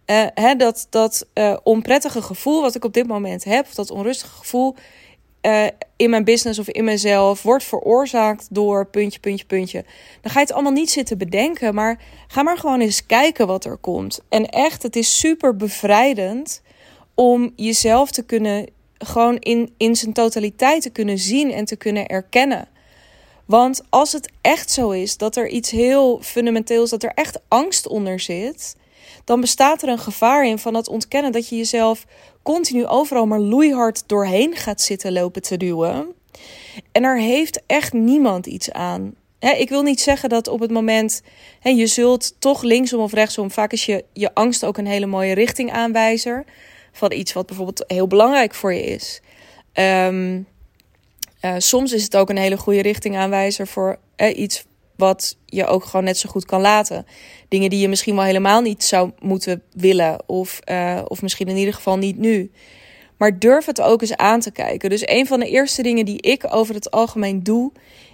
Uh, 0.06 0.26
hè, 0.34 0.56
dat 0.56 0.88
dat 0.90 1.28
uh, 1.34 1.58
onprettige 1.64 2.22
gevoel 2.22 2.62
wat 2.62 2.76
ik 2.76 2.86
op 2.86 2.94
dit 2.94 3.08
moment 3.08 3.44
heb, 3.44 3.66
of 3.66 3.74
dat 3.74 3.92
onrustige 3.92 4.36
gevoel 4.36 4.76
uh, 5.42 5.66
in 5.96 6.10
mijn 6.10 6.24
business 6.24 6.60
of 6.60 6.68
in 6.68 6.84
mezelf, 6.84 7.42
wordt 7.42 7.64
veroorzaakt 7.64 8.48
door 8.50 8.86
puntje, 8.86 9.20
puntje, 9.20 9.46
puntje. 9.46 9.86
Dan 10.22 10.32
ga 10.32 10.40
je 10.40 10.46
het 10.46 10.54
allemaal 10.54 10.72
niet 10.72 10.92
zitten 10.92 11.18
bedenken, 11.18 11.76
maar 11.76 12.00
ga 12.28 12.44
maar 12.44 12.58
gewoon 12.58 12.80
eens 12.80 13.06
kijken 13.06 13.48
wat 13.48 13.66
er 13.66 13.78
komt. 13.78 14.22
En 14.30 14.46
echt, 14.50 14.84
het 14.84 14.96
is 14.96 15.20
super 15.20 15.56
bevrijdend 15.56 16.62
om 17.16 17.54
jezelf 17.56 18.12
te 18.12 18.24
kunnen 18.24 18.68
gewoon 18.98 19.38
in, 19.38 19.74
in 19.78 19.96
zijn 19.96 20.14
totaliteit 20.14 20.82
te 20.82 20.90
kunnen 20.90 21.18
zien 21.18 21.52
en 21.52 21.66
te 21.66 21.76
kunnen 21.76 22.08
erkennen. 22.08 22.68
Want 23.46 23.82
als 23.90 24.12
het 24.12 24.32
echt 24.42 24.72
zo 24.72 24.90
is 24.90 25.18
dat 25.18 25.36
er 25.36 25.50
iets 25.50 25.72
heel 25.72 26.20
fundamenteels, 26.22 26.90
dat 26.90 27.04
er 27.04 27.12
echt 27.14 27.40
angst 27.48 27.88
onder 27.88 28.20
zit, 28.20 28.76
dan 29.24 29.42
bestaat 29.42 29.82
er 29.82 29.90
een 29.90 30.00
gevaar 30.00 30.46
in 30.46 30.60
van 30.60 30.74
het 30.74 30.88
ontkennen 30.88 31.32
dat 31.32 31.50
je 31.50 31.58
jezelf 31.58 32.06
continu 32.44 32.86
overal 32.86 33.26
maar 33.26 33.40
loeihard 33.40 34.04
doorheen 34.08 34.56
gaat 34.56 34.82
zitten 34.82 35.14
lopen 35.14 35.42
te 35.42 35.58
duwen. 35.58 36.14
En 36.92 37.04
er 37.04 37.20
heeft 37.20 37.62
echt 37.66 37.94
niemand 37.94 38.46
iets 38.46 38.72
aan. 38.72 39.16
ik 39.40 39.70
wil 39.70 39.82
niet 39.82 40.02
zeggen 40.02 40.30
dat 40.30 40.48
op 40.48 40.60
het 40.60 40.72
moment, 40.72 41.22
je 41.62 41.88
zult 41.88 42.36
toch 42.40 42.62
linksom 42.62 43.00
of 43.00 43.14
rechtsom, 43.14 43.52
vaak 43.52 43.72
is 43.72 43.86
je, 43.86 44.06
je 44.14 44.34
angst 44.34 44.66
ook 44.66 44.78
een 44.78 44.88
hele 44.88 45.06
mooie 45.06 45.34
richtingaanwijzer. 45.34 46.46
van 46.92 47.12
iets 47.12 47.34
wat 47.34 47.46
bijvoorbeeld 47.46 47.84
heel 47.88 48.08
belangrijk 48.08 48.54
voor 48.54 48.74
je 48.74 48.84
is. 48.84 49.22
Um, 49.74 50.48
soms 51.58 51.92
is 51.92 52.04
het 52.04 52.16
ook 52.16 52.30
een 52.30 52.38
hele 52.38 52.58
goede 52.58 52.82
richtingaanwijzer 52.82 53.68
voor 53.68 54.00
iets 54.36 54.66
wat 55.02 55.38
je 55.46 55.66
ook 55.66 55.86
gewoon 55.86 56.06
net 56.06 56.18
zo 56.18 56.30
goed 56.30 56.46
kan 56.46 56.62
laten. 56.62 57.06
Dingen 57.48 57.70
die 57.70 57.80
je 57.80 57.88
misschien 57.88 58.16
wel 58.16 58.24
helemaal 58.24 58.62
niet 58.62 58.84
zou 58.84 59.12
moeten 59.20 59.64
willen, 59.72 60.24
of, 60.26 60.60
uh, 60.72 61.02
of 61.08 61.22
misschien 61.22 61.48
in 61.48 61.58
ieder 61.58 61.74
geval 61.74 61.98
niet 61.98 62.18
nu. 62.18 62.52
Maar 63.18 63.40
durf 63.40 63.66
het 63.66 63.82
ook 63.82 64.02
eens 64.02 64.16
aan 64.16 64.40
te 64.40 64.52
kijken. 64.52 64.90
Dus 64.90 65.08
een 65.08 65.28
van 65.28 65.40
de 65.40 65.48
eerste 65.48 65.82
dingen 65.82 66.06
die 66.06 66.22
ik 66.22 66.46
over 66.50 66.76
het 66.76 66.92
algemeen 66.92 67.44
doe, 67.44 67.72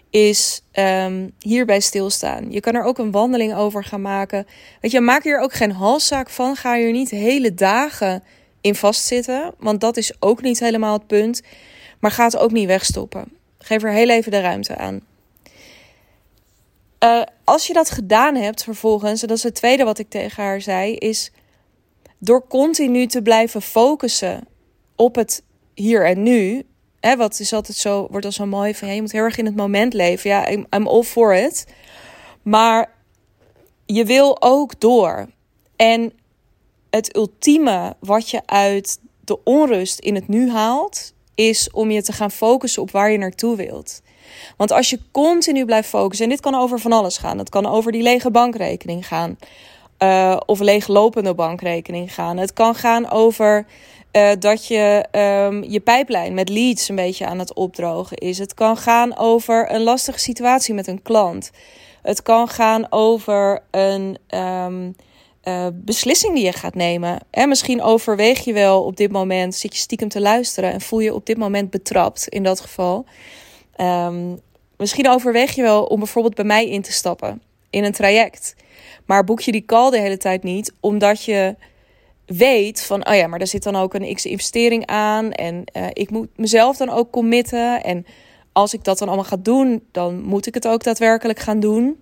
is 0.10 0.62
um, 0.74 1.32
hierbij 1.40 1.80
stilstaan. 1.80 2.52
Je 2.52 2.60
kan 2.60 2.74
er 2.74 2.84
ook 2.84 2.98
een 2.98 3.12
wandeling 3.12 3.56
over 3.56 3.84
gaan 3.84 4.02
maken. 4.02 4.48
Weet 4.82 4.92
je, 4.92 5.02
maak 5.02 5.24
hier 5.24 5.40
ook 5.40 5.54
geen 5.54 5.72
halszaak 5.72 6.30
van. 6.30 6.56
Ga 6.56 6.76
hier 6.76 6.92
niet 6.92 7.10
hele 7.10 7.54
dagen 7.54 8.24
in 8.62 8.76
vastzitten. 8.76 9.54
Want 9.60 9.82
dat 9.82 9.98
is 9.98 10.14
ook 10.20 10.42
niet 10.42 10.60
helemaal 10.60 10.94
het 10.94 11.08
punt. 11.08 11.42
Maar 12.00 12.12
ga 12.12 12.24
het 12.24 12.38
ook 12.38 12.52
niet 12.52 12.68
wegstoppen. 12.68 13.32
Geef 13.60 13.84
er 13.84 13.92
heel 13.92 14.10
even 14.10 14.32
de 14.32 14.42
ruimte 14.42 14.78
aan. 14.78 15.02
Uh, 17.04 17.22
als 17.44 17.68
je 17.68 17.74
dat 17.74 17.90
gedaan 17.90 18.36
hebt 18.36 18.64
vervolgens, 18.64 19.22
en 19.22 19.28
dat 19.28 19.38
is 19.38 19.44
het 19.44 19.56
tweede 19.56 19.84
wat 19.84 20.00
ik 20.00 20.10
tegen 20.10 20.44
haar 20.44 20.62
zei, 20.62 20.96
is 20.96 21.32
door 22.18 22.48
continu 22.48 23.08
te 23.08 23.22
blijven 23.22 23.62
focussen 23.62 24.48
op 24.96 25.16
het 25.16 25.44
hier 25.74 26.06
en 26.06 26.24
nu. 26.24 26.64
Hè, 27.00 27.16
wat 27.16 27.40
is 27.40 27.54
altijd 27.54 27.78
zo, 27.78 28.08
wordt 28.12 28.26
al 28.26 28.32
zo 28.32 28.46
mooi 28.46 28.76
van 28.76 28.96
je 28.96 29.02
moet 29.02 29.12
heel 29.12 29.24
erg 29.24 29.38
in 29.38 29.46
het 29.46 29.56
moment 29.56 29.94
leven. 29.94 30.30
Ja, 30.30 30.50
I'm 30.50 30.88
all 30.88 31.04
for 31.04 31.36
it. 31.36 31.66
Maar 32.42 32.92
je 33.86 34.06
wil 34.06 34.42
ook 34.42 34.80
door. 34.80 35.30
En 35.76 36.14
het 36.90 37.16
ultieme 37.16 37.96
wat 38.00 38.30
je 38.30 38.42
uit 38.46 39.00
de 39.24 39.44
onrust 39.44 40.00
in 40.00 40.16
het 40.16 40.28
nu 40.28 40.50
haalt, 40.50 41.14
is 41.36 41.72
om 41.72 41.92
je 41.92 42.02
te 42.02 42.12
gaan 42.12 42.32
focussen 42.32 42.82
op 42.82 42.92
waar 42.92 43.12
je 43.12 43.18
naartoe 43.18 43.56
wilt. 43.56 44.02
Want 44.58 44.72
als 44.72 44.90
je 44.90 45.00
continu 45.12 45.66
blijft 45.66 45.90
focussen, 45.90 46.26
en 46.26 46.32
dit 46.32 46.42
kan 46.42 46.56
over 46.56 46.80
van 46.80 46.92
alles 46.92 47.18
gaan. 47.18 47.38
Het 47.38 47.50
kan 47.50 47.66
over 47.66 47.92
die 47.92 48.02
lege 48.02 48.32
bankrekening 48.32 49.08
gaan. 49.08 49.38
Uh, 50.00 50.38
of 50.46 50.60
leeglopende 50.60 51.34
bankrekening 51.34 52.14
gaan. 52.14 52.38
Het 52.38 52.54
kan 52.54 52.76
gaan 52.76 53.10
over 53.10 53.66
uh, 54.12 54.30
dat 54.40 54.68
je 54.68 55.06
um, 55.12 55.64
je 55.64 55.80
pijplijn 55.80 56.34
met 56.34 56.50
leads 56.50 56.90
een 56.90 56.96
beetje 56.96 57.26
aan 57.26 57.40
het 57.40 57.54
opdrogen 57.54 58.18
is. 58.18 58.38
Het 58.38 58.54
kan 58.54 58.78
gaan 58.78 59.18
over 59.18 59.72
een 59.72 59.84
lastige 59.84 60.20
situatie 60.20 60.74
met 60.74 60.88
een 60.88 61.02
klant. 61.02 61.52
Het 62.02 62.22
kan 62.22 62.48
gaan 62.48 62.92
over 62.92 63.64
een 63.72 64.18
um, 64.30 64.96
uh, 65.44 65.68
beslissing 65.74 66.34
die 66.34 66.46
je 66.46 66.52
gaat 66.52 66.76
nemen. 66.76 67.20
En 67.30 67.50
misschien 67.50 67.82
overweeg 67.82 68.40
je 68.40 68.54
wel 68.54 68.84
op 68.84 68.98
dit 68.98 69.12
moment, 69.12 69.56
zit 69.56 69.74
je 69.74 69.80
stiekem 69.80 70.10
te 70.10 70.22
luisteren 70.22 70.72
en 70.72 70.82
voel 70.82 71.00
je 71.00 71.14
op 71.14 71.26
dit 71.26 71.38
moment 71.38 71.70
betrapt 71.70 72.28
in 72.28 72.44
dat 72.44 72.60
geval. 72.60 73.06
Um, 73.82 74.40
misschien 74.78 75.10
overweeg 75.10 75.56
je 75.56 75.62
wel 75.62 75.84
om 75.84 76.00
bijvoorbeeld 76.00 76.36
bij 76.36 76.46
mij 76.46 76.70
in 76.70 76.82
te 76.82 76.92
stappen 76.92 77.42
in 77.70 77.84
een 77.84 77.92
traject. 77.92 78.56
Maar 79.06 79.24
boek 79.24 79.42
je 79.42 79.52
die 79.52 79.66
call 79.66 79.90
de 79.90 80.00
hele 80.00 80.18
tijd 80.18 80.44
niet, 80.44 80.74
omdat 80.80 81.24
je 81.24 81.56
weet 82.26 82.84
van, 82.84 83.08
oh 83.08 83.16
ja, 83.16 83.28
maar 83.28 83.40
er 83.40 83.48
zit 83.48 83.64
dan 83.64 83.76
ook 83.76 83.94
een 83.94 84.14
x-investering 84.14 84.86
aan. 84.86 85.32
En 85.32 85.64
uh, 85.74 85.86
ik 85.94 86.10
moet 86.10 86.28
mezelf 86.36 86.78
dan 86.78 86.90
ook 86.90 87.12
committen. 87.12 87.84
En 87.84 88.06
als 88.52 88.74
ik 88.74 88.84
dat 88.84 88.98
dan 88.98 89.08
allemaal 89.08 89.26
ga 89.26 89.38
doen, 89.40 89.88
dan 89.92 90.22
moet 90.22 90.48
ik 90.48 90.54
het 90.54 90.68
ook 90.68 90.84
daadwerkelijk 90.84 91.40
gaan 91.40 91.60
doen. 91.60 92.02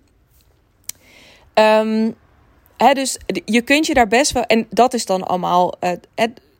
Um, 1.54 2.14
hè, 2.76 2.92
dus 2.92 3.18
je 3.44 3.60
kunt 3.60 3.86
je 3.86 3.94
daar 3.94 4.08
best 4.08 4.32
wel. 4.32 4.42
En 4.42 4.66
dat 4.70 4.94
is 4.94 5.06
dan 5.06 5.22
allemaal. 5.22 5.74
Uh, 5.80 5.90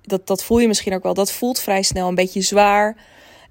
dat, 0.03 0.27
dat 0.27 0.45
voel 0.45 0.59
je 0.59 0.69
misschien 0.69 0.95
ook 0.95 1.03
wel. 1.03 1.15
Dat 1.15 1.33
voelt 1.33 1.61
vrij 1.61 1.83
snel 1.83 2.09
een 2.09 2.15
beetje 2.15 2.41
zwaar. 2.41 2.97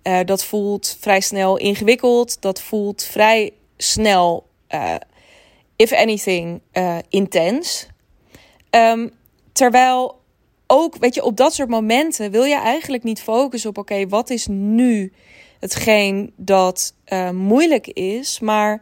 Uh, 0.08 0.20
dat 0.26 0.46
voelt 0.46 0.98
vrij 1.00 1.20
snel 1.20 1.58
ingewikkeld. 1.58 2.42
Dat 2.42 2.62
voelt 2.62 3.04
vrij 3.04 3.52
snel, 3.78 4.48
uh, 4.70 4.96
if 5.76 5.94
anything, 5.94 6.62
uh, 6.74 6.98
intens. 7.10 7.88
Um, 8.70 9.12
terwijl 9.52 10.22
ook, 10.68 10.98
weet 10.98 11.16
je, 11.16 11.24
op 11.24 11.38
dat 11.38 11.54
soort 11.54 11.70
momenten 11.70 12.32
wil 12.32 12.44
je 12.44 12.60
eigenlijk 12.60 13.04
niet 13.04 13.22
focussen 13.22 13.70
op: 13.70 13.78
oké, 13.78 14.08
wat 14.08 14.30
is 14.30 14.48
nu 14.50 15.14
hetgeen 15.60 16.34
dat 16.36 16.94
moeilijk 17.34 17.88
is. 17.88 18.40
Maar 18.40 18.82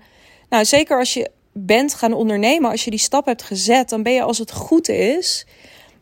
nou, 0.50 0.66
zeker 0.66 0.98
als 0.98 1.14
je 1.14 1.32
bent 1.52 1.94
gaan 1.94 2.14
ondernemen, 2.14 2.72
als 2.72 2.84
je 2.84 2.90
die 2.90 3.00
stap 3.00 3.26
hebt 3.26 3.44
gezet, 3.44 3.90
dan 3.90 4.04
ben 4.04 4.14
je 4.14 4.22
als 4.22 4.38
het 4.38 4.52
goed 4.52 4.90
is 4.90 5.46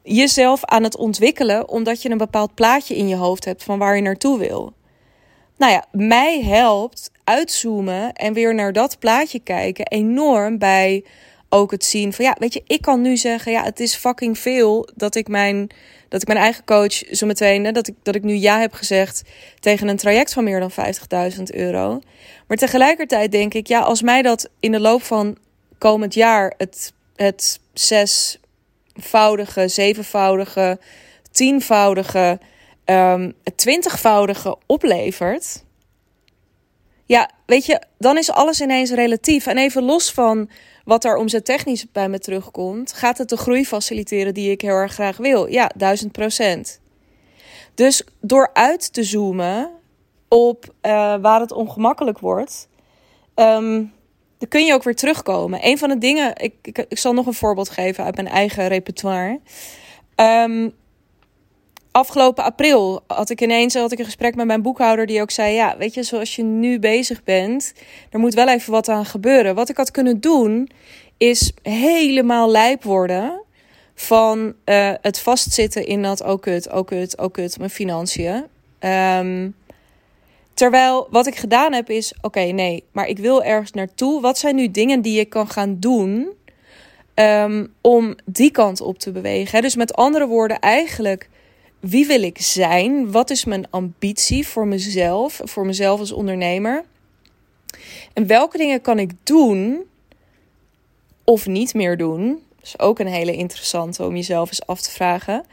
jezelf 0.03 0.65
aan 0.65 0.83
het 0.83 0.97
ontwikkelen, 0.97 1.69
omdat 1.69 2.01
je 2.01 2.09
een 2.09 2.17
bepaald 2.17 2.53
plaatje 2.53 2.95
in 2.95 3.07
je 3.07 3.15
hoofd 3.15 3.45
hebt 3.45 3.63
van 3.63 3.79
waar 3.79 3.95
je 3.95 4.01
naartoe 4.01 4.37
wil. 4.37 4.73
Nou 5.61 5.73
ja, 5.73 5.85
mij 5.91 6.41
helpt 6.43 7.11
uitzoomen 7.23 8.13
en 8.13 8.33
weer 8.33 8.55
naar 8.55 8.73
dat 8.73 8.99
plaatje 8.99 9.39
kijken 9.39 9.87
enorm 9.87 10.57
bij 10.57 11.05
ook 11.49 11.71
het 11.71 11.85
zien 11.85 12.13
van 12.13 12.25
ja, 12.25 12.35
weet 12.39 12.53
je, 12.53 12.63
ik 12.67 12.81
kan 12.81 13.01
nu 13.01 13.17
zeggen 13.17 13.51
ja, 13.51 13.63
het 13.63 13.79
is 13.79 13.95
fucking 13.95 14.39
veel 14.39 14.89
dat 14.95 15.15
ik 15.15 15.27
mijn 15.27 15.69
dat 16.09 16.21
ik 16.21 16.27
mijn 16.27 16.39
eigen 16.39 16.63
coach 16.65 16.93
zo 16.93 17.25
meteen 17.25 17.73
dat 17.73 17.87
ik 17.87 17.95
dat 18.03 18.15
ik 18.15 18.23
nu 18.23 18.33
ja 18.33 18.59
heb 18.59 18.73
gezegd 18.73 19.23
tegen 19.59 19.87
een 19.87 19.97
traject 19.97 20.33
van 20.33 20.43
meer 20.43 20.59
dan 20.59 20.71
50.000 20.71 21.43
euro. 21.43 22.01
Maar 22.47 22.57
tegelijkertijd 22.57 23.31
denk 23.31 23.53
ik 23.53 23.67
ja, 23.67 23.79
als 23.79 24.01
mij 24.01 24.21
dat 24.21 24.49
in 24.59 24.71
de 24.71 24.79
loop 24.79 25.03
van 25.03 25.37
komend 25.77 26.13
jaar 26.13 26.53
het 26.57 26.93
het 27.15 27.59
zesvoudige, 27.73 29.67
zevenvoudige, 29.67 30.79
tienvoudige 31.31 32.39
um, 32.85 33.33
het 33.43 33.57
twintigvoudige 33.57 34.57
oplevert. 34.65 35.63
Ja, 37.05 37.29
weet 37.45 37.65
je, 37.65 37.81
dan 37.97 38.17
is 38.17 38.31
alles 38.31 38.61
ineens 38.61 38.91
relatief. 38.91 39.45
En 39.47 39.57
even 39.57 39.83
los 39.83 40.11
van 40.11 40.49
wat 40.85 41.03
er 41.03 41.15
omzettechnisch 41.15 41.91
bij 41.91 42.09
me 42.09 42.19
terugkomt, 42.19 42.93
gaat 42.93 43.17
het 43.17 43.29
de 43.29 43.37
groei 43.37 43.65
faciliteren 43.65 44.33
die 44.33 44.51
ik 44.51 44.61
heel 44.61 44.75
erg 44.75 44.93
graag 44.93 45.17
wil. 45.17 45.47
Ja, 45.47 45.71
duizend 45.75 46.11
procent. 46.11 46.79
Dus 47.75 48.03
door 48.21 48.49
uit 48.53 48.93
te 48.93 49.03
zoomen 49.03 49.71
op 50.27 50.65
uh, 50.65 51.15
waar 51.21 51.39
het 51.39 51.51
ongemakkelijk 51.51 52.19
wordt, 52.19 52.67
um, 53.35 53.93
dan 54.37 54.49
kun 54.49 54.65
je 54.65 54.73
ook 54.73 54.83
weer 54.83 54.95
terugkomen. 54.95 55.59
Een 55.61 55.77
van 55.77 55.89
de 55.89 55.97
dingen, 55.97 56.33
ik, 56.35 56.53
ik, 56.87 56.97
zal 56.97 57.13
nog 57.13 57.25
een 57.25 57.33
voorbeeld 57.33 57.69
geven 57.69 58.03
uit 58.03 58.15
mijn 58.15 58.27
eigen 58.27 58.67
repertoire. 58.67 59.39
Um, 60.15 60.73
afgelopen 61.91 62.43
april 62.43 63.03
had 63.07 63.29
ik 63.29 63.41
ineens 63.41 63.73
had 63.73 63.91
ik 63.91 63.99
een 63.99 64.05
gesprek 64.05 64.35
met 64.35 64.45
mijn 64.45 64.61
boekhouder 64.61 65.05
die 65.05 65.21
ook 65.21 65.31
zei: 65.31 65.53
Ja, 65.53 65.77
weet 65.77 65.93
je, 65.93 66.03
zoals 66.03 66.35
je 66.35 66.43
nu 66.43 66.79
bezig 66.79 67.23
bent, 67.23 67.73
er 68.09 68.19
moet 68.19 68.33
wel 68.33 68.47
even 68.47 68.71
wat 68.71 68.89
aan 68.89 69.05
gebeuren. 69.05 69.55
Wat 69.55 69.69
ik 69.69 69.77
had 69.77 69.91
kunnen 69.91 70.19
doen, 70.19 70.69
is 71.17 71.53
helemaal 71.61 72.49
lijp 72.51 72.83
worden 72.83 73.41
van 73.95 74.53
uh, 74.65 74.91
het 75.01 75.19
vastzitten 75.19 75.85
in 75.85 76.01
dat 76.01 76.23
ook 76.23 76.45
het, 76.45 76.69
ook 76.69 76.89
het, 76.89 77.19
ook 77.19 77.37
het, 77.37 77.57
mijn 77.57 77.69
financiën. 77.69 78.45
Um, 78.79 79.55
terwijl 80.53 81.07
wat 81.09 81.27
ik 81.27 81.35
gedaan 81.35 81.73
heb 81.73 81.89
is: 81.89 82.13
oké, 82.21 82.41
nee, 82.41 82.83
maar 82.91 83.07
ik 83.07 83.17
wil 83.17 83.43
ergens 83.43 83.71
naartoe. 83.71 84.21
Wat 84.21 84.37
zijn 84.37 84.55
nu 84.55 84.71
dingen 84.71 85.01
die 85.01 85.19
ik 85.19 85.29
kan 85.29 85.49
gaan 85.49 85.79
doen? 85.79 86.29
Um, 87.15 87.73
om 87.81 88.15
die 88.25 88.51
kant 88.51 88.81
op 88.81 88.99
te 88.99 89.11
bewegen. 89.11 89.61
Dus 89.61 89.75
met 89.75 89.93
andere 89.95 90.27
woorden, 90.27 90.59
eigenlijk 90.59 91.29
wie 91.81 92.07
wil 92.07 92.23
ik 92.23 92.41
zijn? 92.41 93.11
Wat 93.11 93.29
is 93.29 93.45
mijn 93.45 93.69
ambitie 93.69 94.47
voor 94.47 94.67
mezelf, 94.67 95.41
voor 95.43 95.65
mezelf 95.65 95.99
als 95.99 96.11
ondernemer? 96.11 96.83
En 98.13 98.27
welke 98.27 98.57
dingen 98.57 98.81
kan 98.81 98.99
ik 98.99 99.11
doen 99.23 99.83
of 101.23 101.47
niet 101.47 101.73
meer 101.73 101.97
doen? 101.97 102.27
Dat 102.55 102.65
is 102.65 102.79
ook 102.79 102.99
een 102.99 103.07
hele 103.07 103.35
interessante 103.35 104.03
om 104.05 104.15
jezelf 104.15 104.47
eens 104.47 104.65
af 104.65 104.81
te 104.81 104.91
vragen. 104.91 105.45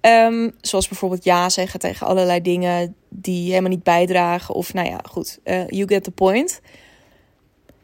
Um, 0.00 0.52
zoals 0.60 0.88
bijvoorbeeld 0.88 1.24
ja 1.24 1.48
zeggen 1.48 1.80
tegen 1.80 2.06
allerlei 2.06 2.42
dingen 2.42 2.94
die 3.08 3.48
helemaal 3.50 3.70
niet 3.70 3.82
bijdragen. 3.82 4.54
Of 4.54 4.74
nou 4.74 4.88
ja, 4.88 5.00
goed, 5.10 5.38
uh, 5.44 5.66
you 5.66 5.88
get 5.88 6.04
the 6.04 6.10
point. 6.10 6.60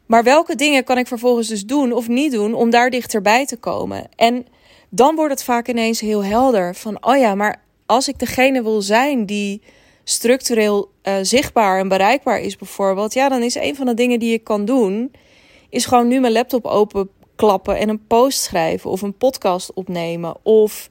Maar 0.07 0.23
welke 0.25 0.55
dingen 0.55 0.85
kan 0.85 0.99
ik 0.99 1.07
vervolgens 1.07 1.49
dus 1.49 1.67
doen 1.67 1.93
of 1.93 2.09
niet 2.09 2.33
doen 2.33 2.55
om 2.55 2.71
daar 2.71 2.91
dichterbij 2.91 3.47
te 3.47 3.57
komen? 3.57 4.09
En 4.17 4.47
dan 4.89 5.15
wordt 5.15 5.33
het 5.33 5.45
vaak 5.45 5.69
ineens 5.69 6.01
heel 6.01 6.25
helder 6.25 6.75
van, 6.75 7.05
oh 7.05 7.17
ja, 7.17 7.35
maar 7.35 7.63
als 7.89 8.09
ik 8.09 8.19
degene 8.19 8.63
wil 8.63 8.83
zijn 8.83 9.27
die 9.27 9.63
structureel 10.05 10.91
uh, 11.03 11.15
zichtbaar 11.23 11.79
en 11.79 11.89
bereikbaar 11.89 12.41
is, 12.41 12.57
bijvoorbeeld, 12.57 13.15
ja, 13.15 13.29
dan 13.29 13.43
is 13.43 13.55
een 13.55 13.77
van 13.77 13.87
de 13.87 13.95
dingen 13.95 14.19
die 14.19 14.33
ik 14.33 14.45
kan 14.45 14.65
doen, 14.65 15.13
is 15.71 15.87
gewoon 15.87 16.09
nu 16.09 16.21
mijn 16.21 16.33
laptop 16.33 16.65
openklappen 16.65 17.79
en 17.79 17.89
een 17.89 18.07
post 18.07 18.41
schrijven 18.41 18.91
of 18.91 19.03
een 19.03 19.17
podcast 19.17 19.73
opnemen. 19.73 20.37
Of 20.43 20.91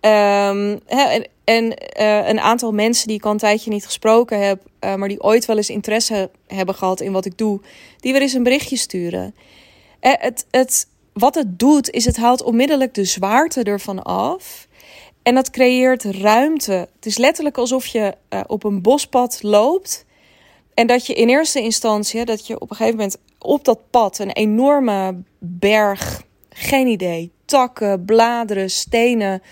um, 0.00 0.80
en, 0.86 1.28
en 1.44 1.64
uh, 2.00 2.28
een 2.28 2.40
aantal 2.40 2.72
mensen 2.72 3.06
die 3.06 3.16
ik 3.16 3.24
al 3.24 3.30
een 3.30 3.38
tijdje 3.38 3.70
niet 3.70 3.86
gesproken 3.86 4.46
heb, 4.46 4.62
uh, 4.80 4.94
maar 4.94 5.08
die 5.08 5.22
ooit 5.22 5.46
wel 5.46 5.56
eens 5.56 5.70
interesse 5.70 6.30
hebben 6.46 6.74
gehad 6.74 7.00
in 7.00 7.12
wat 7.12 7.24
ik 7.24 7.38
doe, 7.38 7.60
die 8.00 8.12
weer 8.12 8.22
eens 8.22 8.32
een 8.32 8.42
berichtje 8.42 8.76
sturen. 8.76 9.34
het, 10.00 10.46
het, 10.50 10.88
wat 11.12 11.34
het 11.34 11.58
doet, 11.58 11.90
is 11.90 12.04
het 12.04 12.16
haalt 12.16 12.42
onmiddellijk 12.42 12.94
de 12.94 13.04
zwaarte 13.04 13.62
ervan 13.62 14.02
af. 14.02 14.67
En 15.28 15.34
dat 15.34 15.50
creëert 15.50 16.04
ruimte. 16.04 16.72
Het 16.72 17.06
is 17.06 17.18
letterlijk 17.18 17.58
alsof 17.58 17.86
je 17.86 18.14
uh, 18.30 18.40
op 18.46 18.64
een 18.64 18.82
bospad 18.82 19.42
loopt. 19.42 20.04
En 20.74 20.86
dat 20.86 21.06
je 21.06 21.14
in 21.14 21.28
eerste 21.28 21.60
instantie, 21.60 22.24
dat 22.24 22.46
je 22.46 22.60
op 22.60 22.70
een 22.70 22.76
gegeven 22.76 22.96
moment 22.96 23.18
op 23.38 23.64
dat 23.64 23.90
pad 23.90 24.18
een 24.18 24.30
enorme 24.30 25.22
berg, 25.38 26.22
geen 26.50 26.86
idee, 26.86 27.30
takken, 27.44 28.04
bladeren, 28.04 28.70
stenen. 28.70 29.42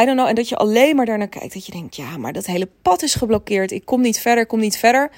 I 0.00 0.04
don't 0.04 0.16
know. 0.16 0.26
En 0.26 0.34
dat 0.34 0.48
je 0.48 0.56
alleen 0.56 0.96
maar 0.96 1.06
daarnaar 1.06 1.28
kijkt. 1.28 1.54
Dat 1.54 1.66
je 1.66 1.72
denkt, 1.72 1.96
ja, 1.96 2.16
maar 2.16 2.32
dat 2.32 2.46
hele 2.46 2.68
pad 2.82 3.02
is 3.02 3.14
geblokkeerd. 3.14 3.70
Ik 3.70 3.84
kom 3.84 4.00
niet 4.00 4.18
verder, 4.18 4.42
ik 4.42 4.48
kom 4.48 4.60
niet 4.60 4.78
verder. 4.78 5.10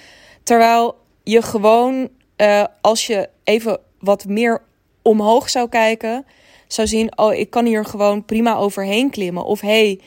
Terwijl 0.42 0.96
je 1.22 1.42
gewoon, 1.42 2.08
uh, 2.36 2.64
als 2.80 3.06
je 3.06 3.28
even 3.44 3.80
wat 3.98 4.24
meer 4.24 4.62
omhoog 5.02 5.50
zou 5.50 5.68
kijken, 5.68 6.26
zou 6.72 6.88
zien: 6.88 7.18
oh, 7.18 7.34
ik 7.34 7.50
kan 7.50 7.66
hier 7.66 7.84
gewoon 7.84 8.24
prima 8.24 8.56
overheen 8.56 9.10
klimmen. 9.10 9.44
Of 9.44 9.60
hey, 9.60 10.00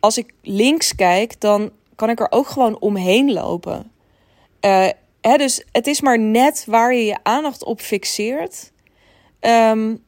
als 0.00 0.18
ik 0.18 0.32
links 0.42 0.94
kijk, 0.94 1.40
dan 1.40 1.70
kan 1.94 2.10
ik 2.10 2.20
er 2.20 2.26
ook 2.30 2.46
gewoon 2.46 2.78
omheen 2.78 3.32
lopen. 3.32 3.90
Uh, 4.60 4.88
hè, 5.20 5.36
dus 5.36 5.64
het 5.72 5.86
is 5.86 6.00
maar 6.00 6.18
net 6.18 6.64
waar 6.66 6.94
je 6.94 7.04
je 7.04 7.16
aandacht 7.22 7.64
op 7.64 7.80
fixeert. 7.80 8.72
Um, 9.40 10.04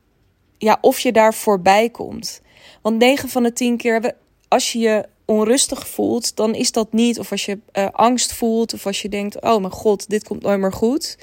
ja, 0.59 0.79
of 0.81 0.99
je 0.99 1.13
daar 1.13 1.35
voorbij 1.35 1.89
komt. 1.89 2.41
Want 2.83 2.99
9 2.99 3.29
van 3.29 3.43
de 3.43 3.53
10 3.53 3.77
keer, 3.77 4.15
als 4.49 4.73
je 4.73 4.79
je 4.79 5.05
onrustig 5.25 5.89
voelt, 5.89 6.37
dan 6.37 6.55
is 6.55 6.73
dat 6.73 6.93
niet. 6.93 7.19
Of 7.19 7.31
als 7.31 7.45
je 7.45 7.59
uh, 7.73 7.89
angst 7.93 8.33
voelt, 8.33 8.75
of 8.75 8.87
als 8.87 9.03
je 9.03 9.09
denkt: 9.09 9.43
oh 9.43 9.61
mijn 9.61 9.73
god, 9.73 10.09
dit 10.09 10.25
komt 10.25 10.43
nooit 10.43 10.61
meer 10.61 10.73
goed 10.73 11.17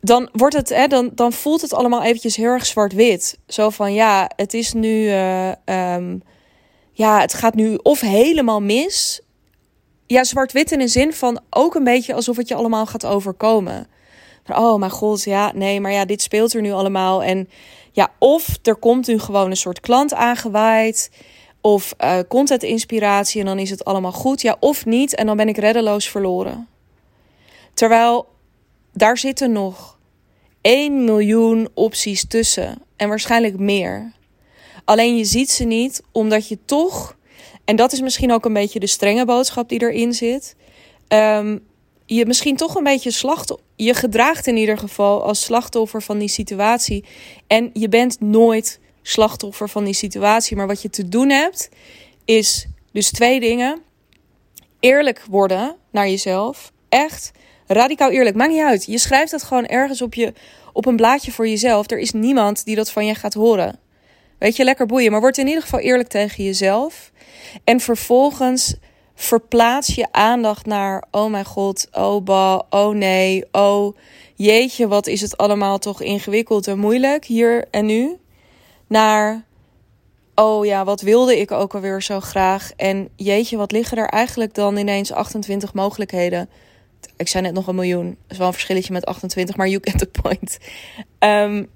dan 0.00 0.28
wordt 0.32 0.54
het, 0.54 0.68
hè, 0.68 0.86
dan, 0.86 1.10
dan 1.14 1.32
voelt 1.32 1.60
het 1.60 1.72
allemaal 1.72 2.02
eventjes 2.02 2.36
heel 2.36 2.50
erg 2.50 2.66
zwart-wit. 2.66 3.38
Zo 3.46 3.70
van 3.70 3.94
ja, 3.94 4.30
het 4.36 4.54
is 4.54 4.72
nu, 4.72 5.04
uh, 5.04 5.48
um, 5.48 6.22
ja, 6.92 7.20
het 7.20 7.34
gaat 7.34 7.54
nu 7.54 7.74
of 7.82 8.00
helemaal 8.00 8.60
mis. 8.60 9.20
Ja, 10.06 10.24
zwart-wit 10.24 10.72
in 10.72 10.80
een 10.80 10.88
zin 10.88 11.12
van 11.12 11.40
ook 11.50 11.74
een 11.74 11.84
beetje 11.84 12.14
alsof 12.14 12.36
het 12.36 12.48
je 12.48 12.54
allemaal 12.54 12.86
gaat 12.86 13.06
overkomen. 13.06 13.86
oh 14.48 14.78
mijn 14.78 14.90
god, 14.90 15.24
ja, 15.24 15.52
nee, 15.54 15.80
maar 15.80 15.92
ja, 15.92 16.04
dit 16.04 16.22
speelt 16.22 16.54
er 16.54 16.60
nu 16.60 16.72
allemaal. 16.72 17.22
En 17.22 17.48
ja, 17.92 18.08
of 18.18 18.58
er 18.62 18.76
komt 18.76 19.06
nu 19.06 19.18
gewoon 19.18 19.50
een 19.50 19.56
soort 19.56 19.80
klant 19.80 20.14
aangewaaid. 20.14 21.10
Of 21.62 21.94
uh, 21.98 22.18
content 22.28 22.62
inspiratie 22.62 23.40
en 23.40 23.46
dan 23.46 23.58
is 23.58 23.70
het 23.70 23.84
allemaal 23.84 24.12
goed. 24.12 24.42
Ja, 24.42 24.56
of 24.60 24.84
niet 24.86 25.14
en 25.14 25.26
dan 25.26 25.36
ben 25.36 25.48
ik 25.48 25.56
reddeloos 25.56 26.08
verloren. 26.08 26.68
Terwijl 27.74 28.26
daar 28.92 29.18
zitten 29.18 29.52
nog 29.52 29.98
1 30.60 31.04
miljoen 31.04 31.68
opties 31.74 32.26
tussen 32.26 32.82
en 32.96 33.08
waarschijnlijk 33.08 33.58
meer. 33.58 34.12
Alleen 34.84 35.16
je 35.16 35.24
ziet 35.24 35.50
ze 35.50 35.64
niet 35.64 36.02
omdat 36.12 36.48
je 36.48 36.58
toch, 36.64 37.16
en 37.64 37.76
dat 37.76 37.92
is 37.92 38.00
misschien 38.00 38.32
ook 38.32 38.44
een 38.44 38.52
beetje 38.52 38.80
de 38.80 38.86
strenge 38.86 39.24
boodschap 39.24 39.68
die 39.68 39.82
erin 39.82 40.14
zit, 40.14 40.56
um, 41.08 41.68
je 42.14 42.26
misschien 42.26 42.56
toch 42.56 42.74
een 42.74 42.84
beetje 42.84 43.10
slachtoffer. 43.10 43.66
Je 43.76 43.94
gedraagt 43.94 44.46
in 44.46 44.56
ieder 44.56 44.78
geval 44.78 45.22
als 45.22 45.42
slachtoffer 45.42 46.02
van 46.02 46.18
die 46.18 46.28
situatie. 46.28 47.04
En 47.46 47.70
je 47.72 47.88
bent 47.88 48.20
nooit 48.20 48.80
slachtoffer 49.02 49.68
van 49.68 49.84
die 49.84 49.94
situatie. 49.94 50.56
Maar 50.56 50.66
wat 50.66 50.82
je 50.82 50.90
te 50.90 51.08
doen 51.08 51.28
hebt, 51.28 51.68
is 52.24 52.66
dus 52.92 53.10
twee 53.10 53.40
dingen. 53.40 53.82
Eerlijk 54.80 55.24
worden 55.28 55.76
naar 55.90 56.08
jezelf. 56.08 56.72
Echt 56.88 57.32
Radicaal 57.72 58.10
eerlijk, 58.10 58.36
maakt 58.36 58.50
niet 58.50 58.62
uit. 58.62 58.84
Je 58.84 58.98
schrijft 58.98 59.30
dat 59.30 59.42
gewoon 59.42 59.66
ergens 59.66 60.02
op, 60.02 60.14
je, 60.14 60.32
op 60.72 60.86
een 60.86 60.96
blaadje 60.96 61.32
voor 61.32 61.48
jezelf. 61.48 61.90
Er 61.90 61.98
is 61.98 62.12
niemand 62.12 62.64
die 62.64 62.76
dat 62.76 62.90
van 62.90 63.06
je 63.06 63.14
gaat 63.14 63.34
horen. 63.34 63.78
Weet 64.38 64.56
je, 64.56 64.64
lekker 64.64 64.86
boeien. 64.86 65.10
Maar 65.10 65.20
word 65.20 65.38
in 65.38 65.46
ieder 65.46 65.62
geval 65.62 65.78
eerlijk 65.78 66.08
tegen 66.08 66.44
jezelf. 66.44 67.12
En 67.64 67.80
vervolgens 67.80 68.74
verplaats 69.14 69.94
je 69.94 70.06
aandacht 70.10 70.66
naar: 70.66 71.04
oh 71.10 71.30
mijn 71.30 71.44
god, 71.44 71.88
oh 71.92 72.24
ba, 72.24 72.64
oh 72.70 72.94
nee, 72.94 73.44
oh 73.52 73.96
jeetje, 74.34 74.88
wat 74.88 75.06
is 75.06 75.20
het 75.20 75.36
allemaal 75.36 75.78
toch 75.78 76.02
ingewikkeld 76.02 76.66
en 76.66 76.78
moeilijk 76.78 77.24
hier 77.24 77.64
en 77.70 77.86
nu. 77.86 78.16
Naar: 78.86 79.44
oh 80.34 80.66
ja, 80.66 80.84
wat 80.84 81.00
wilde 81.00 81.40
ik 81.40 81.50
ook 81.50 81.74
alweer 81.74 82.02
zo 82.02 82.20
graag. 82.20 82.70
En 82.76 83.08
jeetje, 83.16 83.56
wat 83.56 83.72
liggen 83.72 83.98
er 83.98 84.08
eigenlijk 84.08 84.54
dan 84.54 84.76
ineens 84.76 85.12
28 85.12 85.74
mogelijkheden 85.74 86.48
ik 87.16 87.28
zei 87.28 87.42
net 87.42 87.54
nog 87.54 87.66
een 87.66 87.74
miljoen. 87.74 88.06
Dat 88.06 88.30
is 88.30 88.38
wel 88.38 88.46
een 88.46 88.52
verschilletje 88.52 88.92
met 88.92 89.06
28, 89.06 89.56
maar 89.56 89.68
you 89.68 89.80
get 89.84 89.98
the 89.98 90.20
point. 90.22 90.58
Um, 91.18 91.70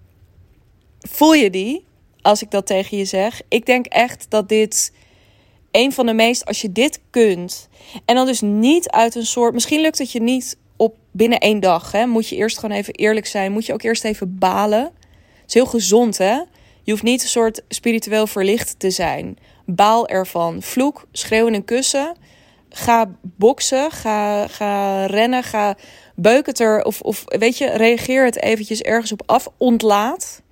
voel 1.01 1.35
je 1.35 1.51
die 1.51 1.85
als 2.23 2.43
ik 2.43 2.51
dat 2.51 2.67
tegen 2.67 2.97
je 2.97 3.05
zeg? 3.05 3.41
Ik 3.49 3.67
denk 3.67 3.87
echt 3.87 4.27
dat 4.29 4.49
dit 4.49 4.93
een 5.71 5.93
van 5.93 6.07
de 6.07 6.15
meest, 6.15 6.45
als 6.45 6.61
je 6.61 6.73
dit 6.73 7.01
kunt, 7.11 7.69
en 8.05 8.15
dan 8.15 8.27
dus 8.27 8.41
niet 8.41 8.91
uit 8.91 9.15
een 9.15 9.27
soort, 9.27 9.53
misschien 9.53 9.81
lukt 9.81 9.99
het 9.99 10.13
je 10.13 10.23
niet 10.23 10.57
op 10.77 10.97
binnen 11.11 11.39
één 11.39 11.61
dag. 11.61 11.93
Hè? 11.93 12.07
Moet 12.07 12.29
je 12.29 12.37
eerst 12.37 12.59
gewoon 12.59 12.77
even 12.77 12.95
eerlijk 12.95 13.27
zijn. 13.27 13.53
Moet 13.53 13.67
je 13.67 13.73
ook 13.73 13.83
eerst 13.83 14.05
even 14.05 14.39
balen. 14.39 14.83
Het 14.83 15.47
is 15.47 15.55
heel 15.55 15.67
gezond, 15.67 16.19
hè? 16.19 16.35
Je 16.83 16.91
hoeft 16.91 17.03
niet 17.03 17.23
een 17.23 17.29
soort 17.29 17.63
spiritueel 17.69 18.27
verlicht 18.27 18.79
te 18.79 18.91
zijn. 18.91 19.39
Baal 19.67 20.09
ervan. 20.09 20.63
Vloek, 20.63 21.07
schreeuwen 21.13 21.55
en 21.55 21.65
kussen 21.65 22.17
ga 22.77 23.11
boksen, 23.23 23.91
ga, 23.91 24.47
ga 24.49 25.05
rennen, 25.07 25.43
ga 25.43 25.77
beuk 26.15 26.47
het 26.47 26.61
er. 26.61 26.85
Of, 26.85 27.01
of 27.01 27.25
weet 27.27 27.59
je, 27.59 27.71
reageer 27.71 28.25
het 28.25 28.43
eventjes 28.43 28.81
ergens 28.81 29.13
op 29.13 29.23
af. 29.27 29.49
Ontlaat. 29.57 30.43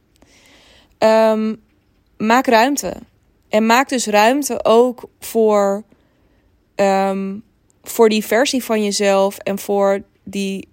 Um, 0.98 1.62
maak 2.16 2.46
ruimte. 2.46 2.94
En 3.48 3.66
maak 3.66 3.88
dus 3.88 4.06
ruimte 4.06 4.64
ook 4.64 5.10
voor, 5.20 5.84
um, 6.76 7.44
voor 7.82 8.08
die 8.08 8.24
versie 8.24 8.64
van 8.64 8.84
jezelf. 8.84 9.38
En 9.38 9.58
voor 9.58 10.02
die, 10.24 10.68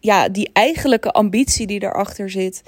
ja, 0.00 0.28
die 0.28 0.50
eigenlijke 0.52 1.10
ambitie 1.10 1.66
die 1.66 1.82
erachter 1.82 2.30
zit. 2.30 2.62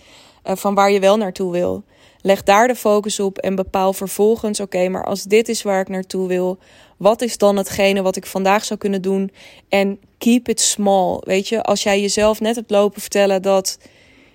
Uh, 0.44 0.56
van 0.56 0.74
waar 0.74 0.90
je 0.90 1.00
wel 1.00 1.16
naartoe 1.16 1.52
wil. 1.52 1.84
Leg 2.22 2.42
daar 2.42 2.68
de 2.68 2.74
focus 2.74 3.20
op 3.20 3.38
en 3.38 3.54
bepaal 3.54 3.92
vervolgens: 3.92 4.60
oké, 4.60 4.88
maar 4.88 5.04
als 5.04 5.24
dit 5.24 5.48
is 5.48 5.62
waar 5.62 5.80
ik 5.80 5.88
naartoe 5.88 6.28
wil, 6.28 6.58
wat 6.96 7.22
is 7.22 7.38
dan 7.38 7.56
hetgene 7.56 8.02
wat 8.02 8.16
ik 8.16 8.26
vandaag 8.26 8.64
zou 8.64 8.78
kunnen 8.78 9.02
doen? 9.02 9.30
En 9.68 10.00
keep 10.18 10.48
it 10.48 10.60
small. 10.60 11.18
Weet 11.20 11.48
je, 11.48 11.62
als 11.62 11.82
jij 11.82 12.00
jezelf 12.00 12.40
net 12.40 12.56
hebt 12.56 12.70
lopen 12.70 13.00
vertellen 13.00 13.42
dat 13.42 13.78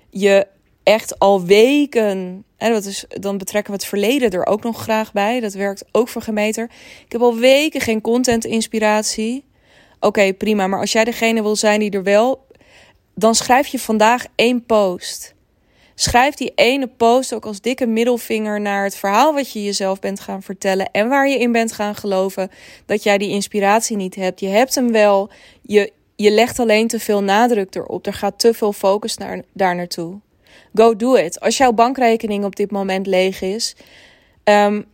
je 0.09 0.47
echt 0.83 1.19
al 1.19 1.45
weken. 1.45 2.43
En 2.57 2.71
dat 2.71 2.85
is, 2.85 3.05
dan 3.07 3.37
betrekken 3.37 3.73
we 3.73 3.77
het 3.79 3.87
verleden 3.87 4.31
er 4.31 4.45
ook 4.45 4.63
nog 4.63 4.81
graag 4.81 5.11
bij. 5.13 5.39
Dat 5.39 5.53
werkt 5.53 5.85
ook 5.91 6.07
voor 6.07 6.21
gemeter. 6.21 6.69
Ik 7.05 7.11
heb 7.11 7.21
al 7.21 7.35
weken 7.35 7.81
geen 7.81 8.01
content-inspiratie. 8.01 9.45
Oké, 9.99 10.33
prima. 10.33 10.67
Maar 10.67 10.79
als 10.79 10.91
jij 10.91 11.03
degene 11.03 11.41
wil 11.41 11.55
zijn 11.55 11.79
die 11.79 11.91
er 11.91 12.03
wel. 12.03 12.47
Dan 13.15 13.35
schrijf 13.35 13.67
je 13.67 13.79
vandaag 13.79 14.25
één 14.35 14.65
post. 14.65 15.34
Schrijf 15.95 16.35
die 16.35 16.51
ene 16.55 16.87
post 16.87 17.33
ook 17.33 17.45
als 17.45 17.61
dikke 17.61 17.85
middelvinger 17.85 18.61
naar 18.61 18.83
het 18.83 18.95
verhaal 18.95 19.33
wat 19.33 19.51
je 19.51 19.63
jezelf 19.63 19.99
bent 19.99 20.19
gaan 20.19 20.41
vertellen 20.41 20.91
en 20.91 21.09
waar 21.09 21.27
je 21.27 21.39
in 21.39 21.51
bent 21.51 21.71
gaan 21.71 21.95
geloven 21.95 22.51
dat 22.85 23.03
jij 23.03 23.17
die 23.17 23.29
inspiratie 23.29 23.97
niet 23.97 24.15
hebt. 24.15 24.39
Je 24.39 24.47
hebt 24.47 24.75
hem 24.75 24.91
wel, 24.91 25.29
je, 25.61 25.91
je 26.15 26.31
legt 26.31 26.59
alleen 26.59 26.87
te 26.87 26.99
veel 26.99 27.23
nadruk 27.23 27.75
erop. 27.75 28.05
Er 28.05 28.13
gaat 28.13 28.39
te 28.39 28.53
veel 28.53 28.73
focus 28.73 29.17
naar, 29.17 29.41
daar 29.53 29.75
naartoe. 29.75 30.19
Go 30.73 30.95
do 30.95 31.13
it. 31.13 31.39
Als 31.39 31.57
jouw 31.57 31.71
bankrekening 31.71 32.45
op 32.45 32.55
dit 32.55 32.71
moment 32.71 33.07
leeg 33.07 33.41
is, 33.41 33.75
um, 34.43 34.85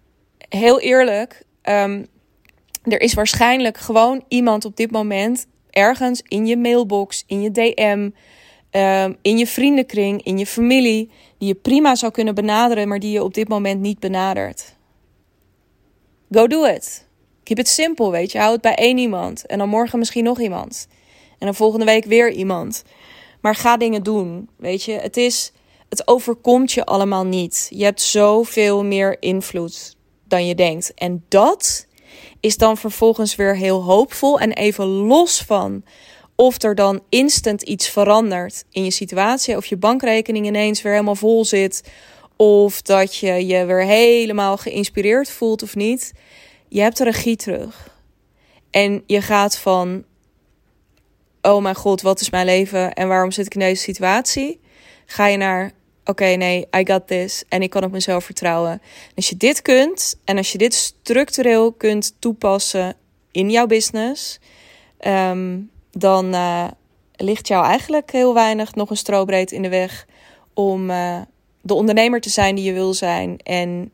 heel 0.50 0.80
eerlijk, 0.80 1.44
um, 1.64 2.08
er 2.84 3.02
is 3.02 3.14
waarschijnlijk 3.14 3.78
gewoon 3.78 4.24
iemand 4.28 4.66
op 4.66 4.76
dit 4.76 4.92
moment 4.92 5.46
ergens 5.70 6.22
in 6.28 6.46
je 6.46 6.58
mailbox, 6.58 7.24
in 7.28 7.42
je 7.42 7.52
DM 7.52 8.10
Ehm, 8.72 9.14
in 9.22 9.38
je 9.38 9.48
vriendenkring, 9.48 10.24
in 10.24 10.38
je 10.38 10.46
familie, 10.46 11.10
die 11.38 11.48
je 11.48 11.56
prima 11.56 11.96
zou 11.96 12.12
kunnen 12.12 12.36
benaderen, 12.36 12.88
maar 12.88 13.00
die 13.00 13.12
je 13.12 13.24
op 13.24 13.34
dit 13.34 13.48
moment 13.48 13.82
niet 13.82 14.00
benadert. 14.00 14.76
Go 16.32 16.48
do 16.48 16.66
it. 16.66 17.08
Keep 17.44 17.60
it 17.60 17.68
simple, 17.68 18.12
weet 18.12 18.32
je. 18.32 18.38
Hou 18.38 18.52
het 18.52 18.62
bij 18.62 18.76
één 18.76 18.98
iemand. 18.98 19.46
En 19.46 19.58
dan 19.58 19.70
morgen 19.70 20.00
misschien 20.00 20.24
nog 20.24 20.40
iemand. 20.40 20.88
En 21.40 21.46
dan 21.46 21.56
volgende 21.56 21.86
week 21.86 22.06
weer 22.06 22.32
iemand. 22.32 22.84
Maar 23.42 23.56
ga 23.56 23.78
dingen 23.78 24.04
doen, 24.04 24.50
weet 24.58 24.84
je. 24.84 24.92
Het 24.92 25.18
is, 25.18 25.52
het 25.90 26.08
overkomt 26.08 26.72
je 26.72 26.86
allemaal 26.86 27.26
niet. 27.26 27.68
Je 27.70 27.84
hebt 27.84 28.02
zoveel 28.02 28.84
meer 28.84 29.18
invloed 29.22 29.96
dan 30.28 30.48
je 30.48 30.56
denkt. 30.56 30.94
En 30.94 31.26
dat 31.28 31.88
is 32.40 32.58
dan 32.58 32.78
vervolgens 32.78 33.36
weer 33.36 33.56
heel 33.56 33.84
hoopvol 33.84 34.40
en 34.40 34.52
even 34.52 34.86
los 34.86 35.42
van 35.42 35.84
of 36.42 36.64
er 36.64 36.76
dan 36.76 37.04
instant 37.10 37.62
iets 37.62 37.90
verandert 37.90 38.64
in 38.72 38.84
je 38.84 38.92
situatie. 38.92 39.58
Of 39.58 39.66
je 39.66 39.78
bankrekening 39.78 40.46
ineens 40.46 40.82
weer 40.82 40.92
helemaal 40.92 41.16
vol 41.16 41.46
zit. 41.46 41.84
Of 42.36 42.82
dat 42.82 43.16
je 43.16 43.46
je 43.46 43.66
weer 43.66 43.84
helemaal 43.84 44.58
geïnspireerd 44.58 45.30
voelt 45.30 45.64
of 45.64 45.76
niet. 45.76 46.12
Je 46.68 46.82
hebt 46.82 46.98
de 46.98 47.04
regie 47.04 47.36
terug. 47.36 47.98
En 48.72 49.04
je 49.06 49.22
gaat 49.22 49.58
van: 49.58 50.04
Oh 51.42 51.62
mijn 51.62 51.76
god, 51.76 52.02
wat 52.02 52.22
is 52.22 52.30
mijn 52.30 52.46
leven 52.46 52.94
en 52.94 53.08
waarom 53.08 53.32
zit 53.32 53.46
ik 53.46 53.54
in 53.54 53.60
deze 53.60 53.84
situatie? 53.84 54.60
Ga 55.06 55.28
je 55.28 55.38
naar: 55.38 55.72
oké, 56.06 56.26
nee, 56.26 56.68
I 56.78 56.86
got 56.86 57.08
this. 57.08 57.44
En 57.50 57.62
ik 57.62 57.70
kan 57.70 57.84
op 57.84 57.92
mezelf 57.92 58.24
vertrouwen. 58.24 58.82
als 59.16 59.30
je 59.30 59.38
dit 59.38 59.62
kunt 59.62 60.20
en 60.26 60.38
als 60.38 60.52
je 60.52 60.58
dit 60.58 60.74
structureel 60.74 61.72
kunt 61.72 62.16
toepassen 62.20 62.96
in 63.32 63.50
jouw 63.50 63.66
business, 63.66 64.40
ehm, 64.98 65.58
dan 65.92 66.34
uh, 66.34 66.68
ligt 67.16 67.48
jou 67.48 67.66
eigenlijk 67.66 68.12
heel 68.12 68.34
weinig 68.34 68.76
nog 68.76 68.90
een 68.90 68.98
strobreed 68.98 69.52
in 69.52 69.62
de 69.62 69.70
weg 69.70 70.06
om 70.54 70.90
uh, 70.90 71.22
de 71.62 71.74
ondernemer 71.74 72.22
te 72.22 72.30
zijn 72.30 72.56
die 72.56 72.64
je 72.64 72.74
wil 72.74 72.94
zijn. 72.94 73.38
En 73.38 73.92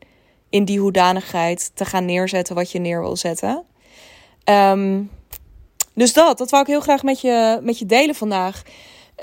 in 0.50 0.64
die 0.64 0.80
hoedanigheid 0.80 1.70
te 1.74 1.84
gaan 1.84 2.04
neerzetten 2.04 2.54
wat 2.54 2.72
je 2.72 2.78
neer 2.78 3.00
wil 3.00 3.16
zetten. 3.16 3.64
Um, 4.44 5.10
dus 5.94 6.12
dat, 6.12 6.38
dat 6.38 6.50
wou 6.50 6.62
ik 6.62 6.68
heel 6.68 6.80
graag 6.80 7.02
met 7.02 7.20
je, 7.20 7.58
met 7.62 7.78
je 7.78 7.86
delen 7.86 8.14
vandaag. 8.14 8.62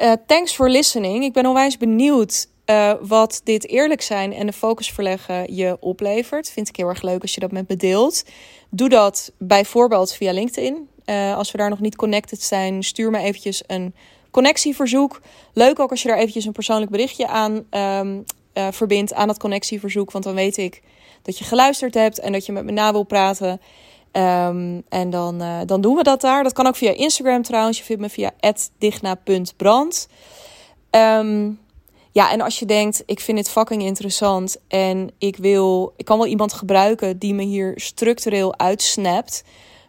Uh, 0.01 0.11
thanks 0.25 0.53
for 0.53 0.69
listening. 0.69 1.23
Ik 1.23 1.33
ben 1.33 1.45
onwijs 1.45 1.77
benieuwd 1.77 2.47
wat 3.01 3.41
dit 3.43 3.67
eerlijk 3.67 4.01
zijn 4.01 4.33
en 4.33 4.45
de 4.45 4.53
focus 4.53 4.91
verleggen 4.91 5.55
je 5.55 5.77
oplevert. 5.79 6.49
Vind 6.49 6.69
ik 6.69 6.75
heel 6.75 6.87
erg 6.87 7.01
leuk 7.01 7.21
als 7.21 7.33
je 7.33 7.39
dat 7.39 7.51
met 7.51 7.69
me 7.69 7.75
deelt. 7.75 8.23
Doe 8.69 8.89
dat 8.89 9.31
bijvoorbeeld 9.37 10.13
via 10.13 10.31
LinkedIn. 10.31 10.89
Uh, 11.05 11.37
als 11.37 11.51
we 11.51 11.57
daar 11.57 11.69
nog 11.69 11.79
niet 11.79 11.95
connected 11.95 12.41
zijn, 12.41 12.83
stuur 12.83 13.11
me 13.11 13.19
eventjes 13.19 13.63
een 13.67 13.95
connectieverzoek. 14.31 15.21
Leuk 15.53 15.79
ook 15.79 15.91
als 15.91 16.01
je 16.01 16.07
daar 16.07 16.17
eventjes 16.17 16.45
een 16.45 16.51
persoonlijk 16.51 16.91
berichtje 16.91 17.27
aan 17.27 17.65
um, 17.71 18.23
verbindt 18.71 19.13
aan 19.13 19.27
dat 19.27 19.39
connectieverzoek. 19.39 20.11
Want 20.11 20.23
dan 20.23 20.33
weet 20.33 20.57
ik 20.57 20.81
dat 21.21 21.37
je 21.37 21.43
geluisterd 21.43 21.93
hebt 21.93 22.19
en 22.19 22.31
dat 22.31 22.45
je 22.45 22.51
met 22.51 22.63
me 22.63 22.71
na 22.71 22.91
wil 22.91 23.03
praten. 23.03 23.61
Um, 24.11 24.83
en 24.89 25.09
dan, 25.09 25.41
uh, 25.41 25.59
dan 25.65 25.81
doen 25.81 25.95
we 25.95 26.03
dat 26.03 26.21
daar. 26.21 26.43
Dat 26.43 26.53
kan 26.53 26.67
ook 26.67 26.75
via 26.75 26.91
Instagram 26.91 27.41
trouwens. 27.41 27.77
Je 27.77 27.83
vindt 27.83 28.01
me 28.01 28.09
via 28.09 28.31
digna.brand. 28.77 30.07
Um, 30.91 31.59
ja, 32.11 32.31
en 32.31 32.41
als 32.41 32.59
je 32.59 32.65
denkt, 32.65 33.03
ik 33.05 33.19
vind 33.19 33.37
dit 33.37 33.49
fucking 33.49 33.83
interessant 33.83 34.57
en 34.67 35.11
ik 35.17 35.37
wil, 35.37 35.93
ik 35.97 36.05
kan 36.05 36.17
wel 36.17 36.27
iemand 36.27 36.53
gebruiken 36.53 37.19
die 37.19 37.33
me 37.33 37.43
hier 37.43 37.73
structureel 37.75 38.57
uitsnapt. 38.57 39.43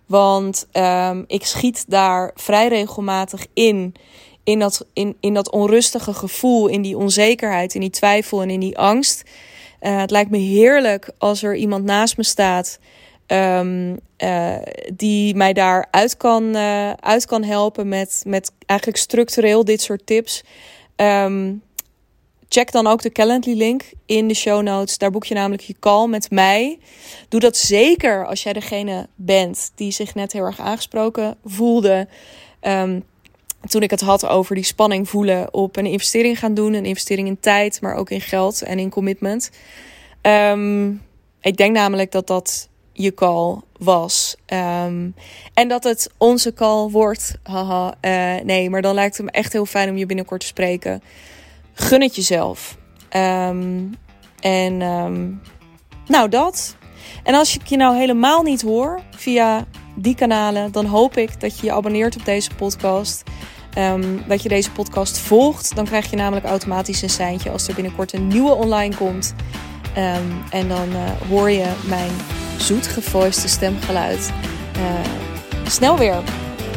Want 0.06 0.66
um, 0.72 1.24
ik 1.26 1.46
schiet 1.46 1.84
daar 1.88 2.30
vrij 2.34 2.68
regelmatig 2.68 3.46
in. 3.52 3.94
In 4.44 4.58
dat, 4.58 4.86
in, 4.92 5.16
in 5.20 5.34
dat 5.34 5.50
onrustige 5.50 6.14
gevoel, 6.14 6.66
in 6.66 6.82
die 6.82 6.96
onzekerheid, 6.96 7.74
in 7.74 7.80
die 7.80 7.90
twijfel 7.90 8.42
en 8.42 8.50
in 8.50 8.60
die 8.60 8.78
angst. 8.78 9.22
Uh, 9.80 9.98
het 9.98 10.10
lijkt 10.10 10.30
me 10.30 10.38
heerlijk 10.38 11.10
als 11.18 11.42
er 11.42 11.56
iemand 11.56 11.84
naast 11.84 12.16
me 12.16 12.24
staat 12.24 12.78
Um, 13.26 13.98
uh, 14.18 14.56
die 14.94 15.34
mij 15.34 15.52
daar 15.52 15.86
uit 15.90 16.16
kan, 16.16 16.56
uh, 16.56 16.92
uit 16.92 17.26
kan 17.26 17.42
helpen 17.44 17.88
met, 17.88 18.22
met 18.26 18.52
eigenlijk 18.66 19.00
structureel 19.00 19.64
dit 19.64 19.80
soort 19.80 20.06
tips. 20.06 20.44
Um, 20.96 21.62
check 22.48 22.72
dan 22.72 22.86
ook 22.86 23.02
de 23.02 23.12
Calendly 23.12 23.56
link 23.56 23.82
in 24.06 24.28
de 24.28 24.34
show 24.34 24.62
notes. 24.62 24.98
Daar 24.98 25.10
boek 25.10 25.24
je 25.24 25.34
namelijk 25.34 25.62
je 25.62 25.74
call 25.80 26.06
met 26.06 26.30
mij. 26.30 26.78
Doe 27.28 27.40
dat 27.40 27.56
zeker 27.56 28.26
als 28.26 28.42
jij 28.42 28.52
degene 28.52 29.08
bent 29.14 29.72
die 29.74 29.90
zich 29.90 30.14
net 30.14 30.32
heel 30.32 30.44
erg 30.44 30.60
aangesproken 30.60 31.36
voelde. 31.44 32.08
Um, 32.60 33.04
toen 33.68 33.82
ik 33.82 33.90
het 33.90 34.00
had 34.00 34.26
over 34.26 34.54
die 34.54 34.64
spanning 34.64 35.08
voelen 35.08 35.54
op 35.54 35.76
een 35.76 35.86
investering 35.86 36.38
gaan 36.38 36.54
doen. 36.54 36.72
Een 36.72 36.84
investering 36.84 37.28
in 37.28 37.40
tijd, 37.40 37.80
maar 37.80 37.94
ook 37.94 38.10
in 38.10 38.20
geld 38.20 38.62
en 38.62 38.78
in 38.78 38.90
commitment. 38.90 39.50
Um, 40.22 41.02
ik 41.40 41.56
denk 41.56 41.74
namelijk 41.74 42.12
dat 42.12 42.26
dat 42.26 42.68
je 42.92 43.14
call 43.14 43.60
was. 43.78 44.36
Um, 44.46 45.14
en 45.54 45.68
dat 45.68 45.84
het 45.84 46.10
onze 46.18 46.52
call 46.52 46.90
wordt. 46.90 47.38
Haha, 47.42 47.94
uh, 48.00 48.44
nee, 48.44 48.70
maar 48.70 48.82
dan 48.82 48.94
lijkt 48.94 49.16
het 49.16 49.26
me 49.26 49.32
echt 49.32 49.52
heel 49.52 49.66
fijn 49.66 49.88
om 49.90 49.96
je 49.96 50.06
binnenkort 50.06 50.40
te 50.40 50.46
spreken. 50.46 51.02
Gun 51.78 52.02
het 52.02 52.16
jezelf. 52.16 52.76
Um, 53.16 53.94
en 54.40 54.82
um, 54.82 55.40
nou, 56.06 56.28
dat. 56.28 56.76
En 57.22 57.34
als 57.34 57.56
ik 57.56 57.66
je 57.66 57.76
nou 57.76 57.96
helemaal 57.96 58.42
niet 58.42 58.62
hoor 58.62 59.00
via 59.10 59.64
die 59.94 60.14
kanalen, 60.14 60.72
dan 60.72 60.86
hoop 60.86 61.16
ik 61.16 61.40
dat 61.40 61.58
je 61.58 61.66
je 61.66 61.72
abonneert 61.72 62.16
op 62.16 62.24
deze 62.24 62.54
podcast. 62.54 63.22
Um, 63.78 64.22
dat 64.28 64.42
je 64.42 64.48
deze 64.48 64.70
podcast 64.70 65.18
volgt. 65.18 65.74
Dan 65.74 65.84
krijg 65.84 66.10
je 66.10 66.16
namelijk 66.16 66.46
automatisch 66.46 67.02
een 67.02 67.10
seintje 67.10 67.50
als 67.50 67.68
er 67.68 67.74
binnenkort 67.74 68.12
een 68.12 68.28
nieuwe 68.28 68.54
online 68.54 68.94
komt. 68.94 69.34
En 70.50 70.68
dan 70.68 70.88
uh, 70.88 71.28
hoor 71.28 71.50
je 71.50 71.72
mijn 71.86 72.10
zoet 72.58 72.86
gevoiste 72.86 73.48
stemgeluid. 73.48 74.32
Uh, 74.76 75.70
snel 75.70 75.98
weer 75.98 76.22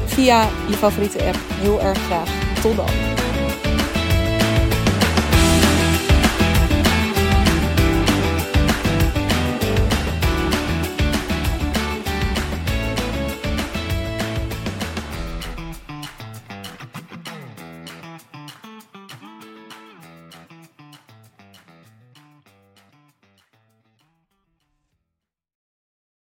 via 0.05 0.49
je 0.69 0.75
favoriete 0.75 1.23
app. 1.23 1.37
Heel 1.53 1.81
erg 1.81 1.97
graag. 1.97 2.29
Tot 2.61 2.75
dan. 2.75 3.18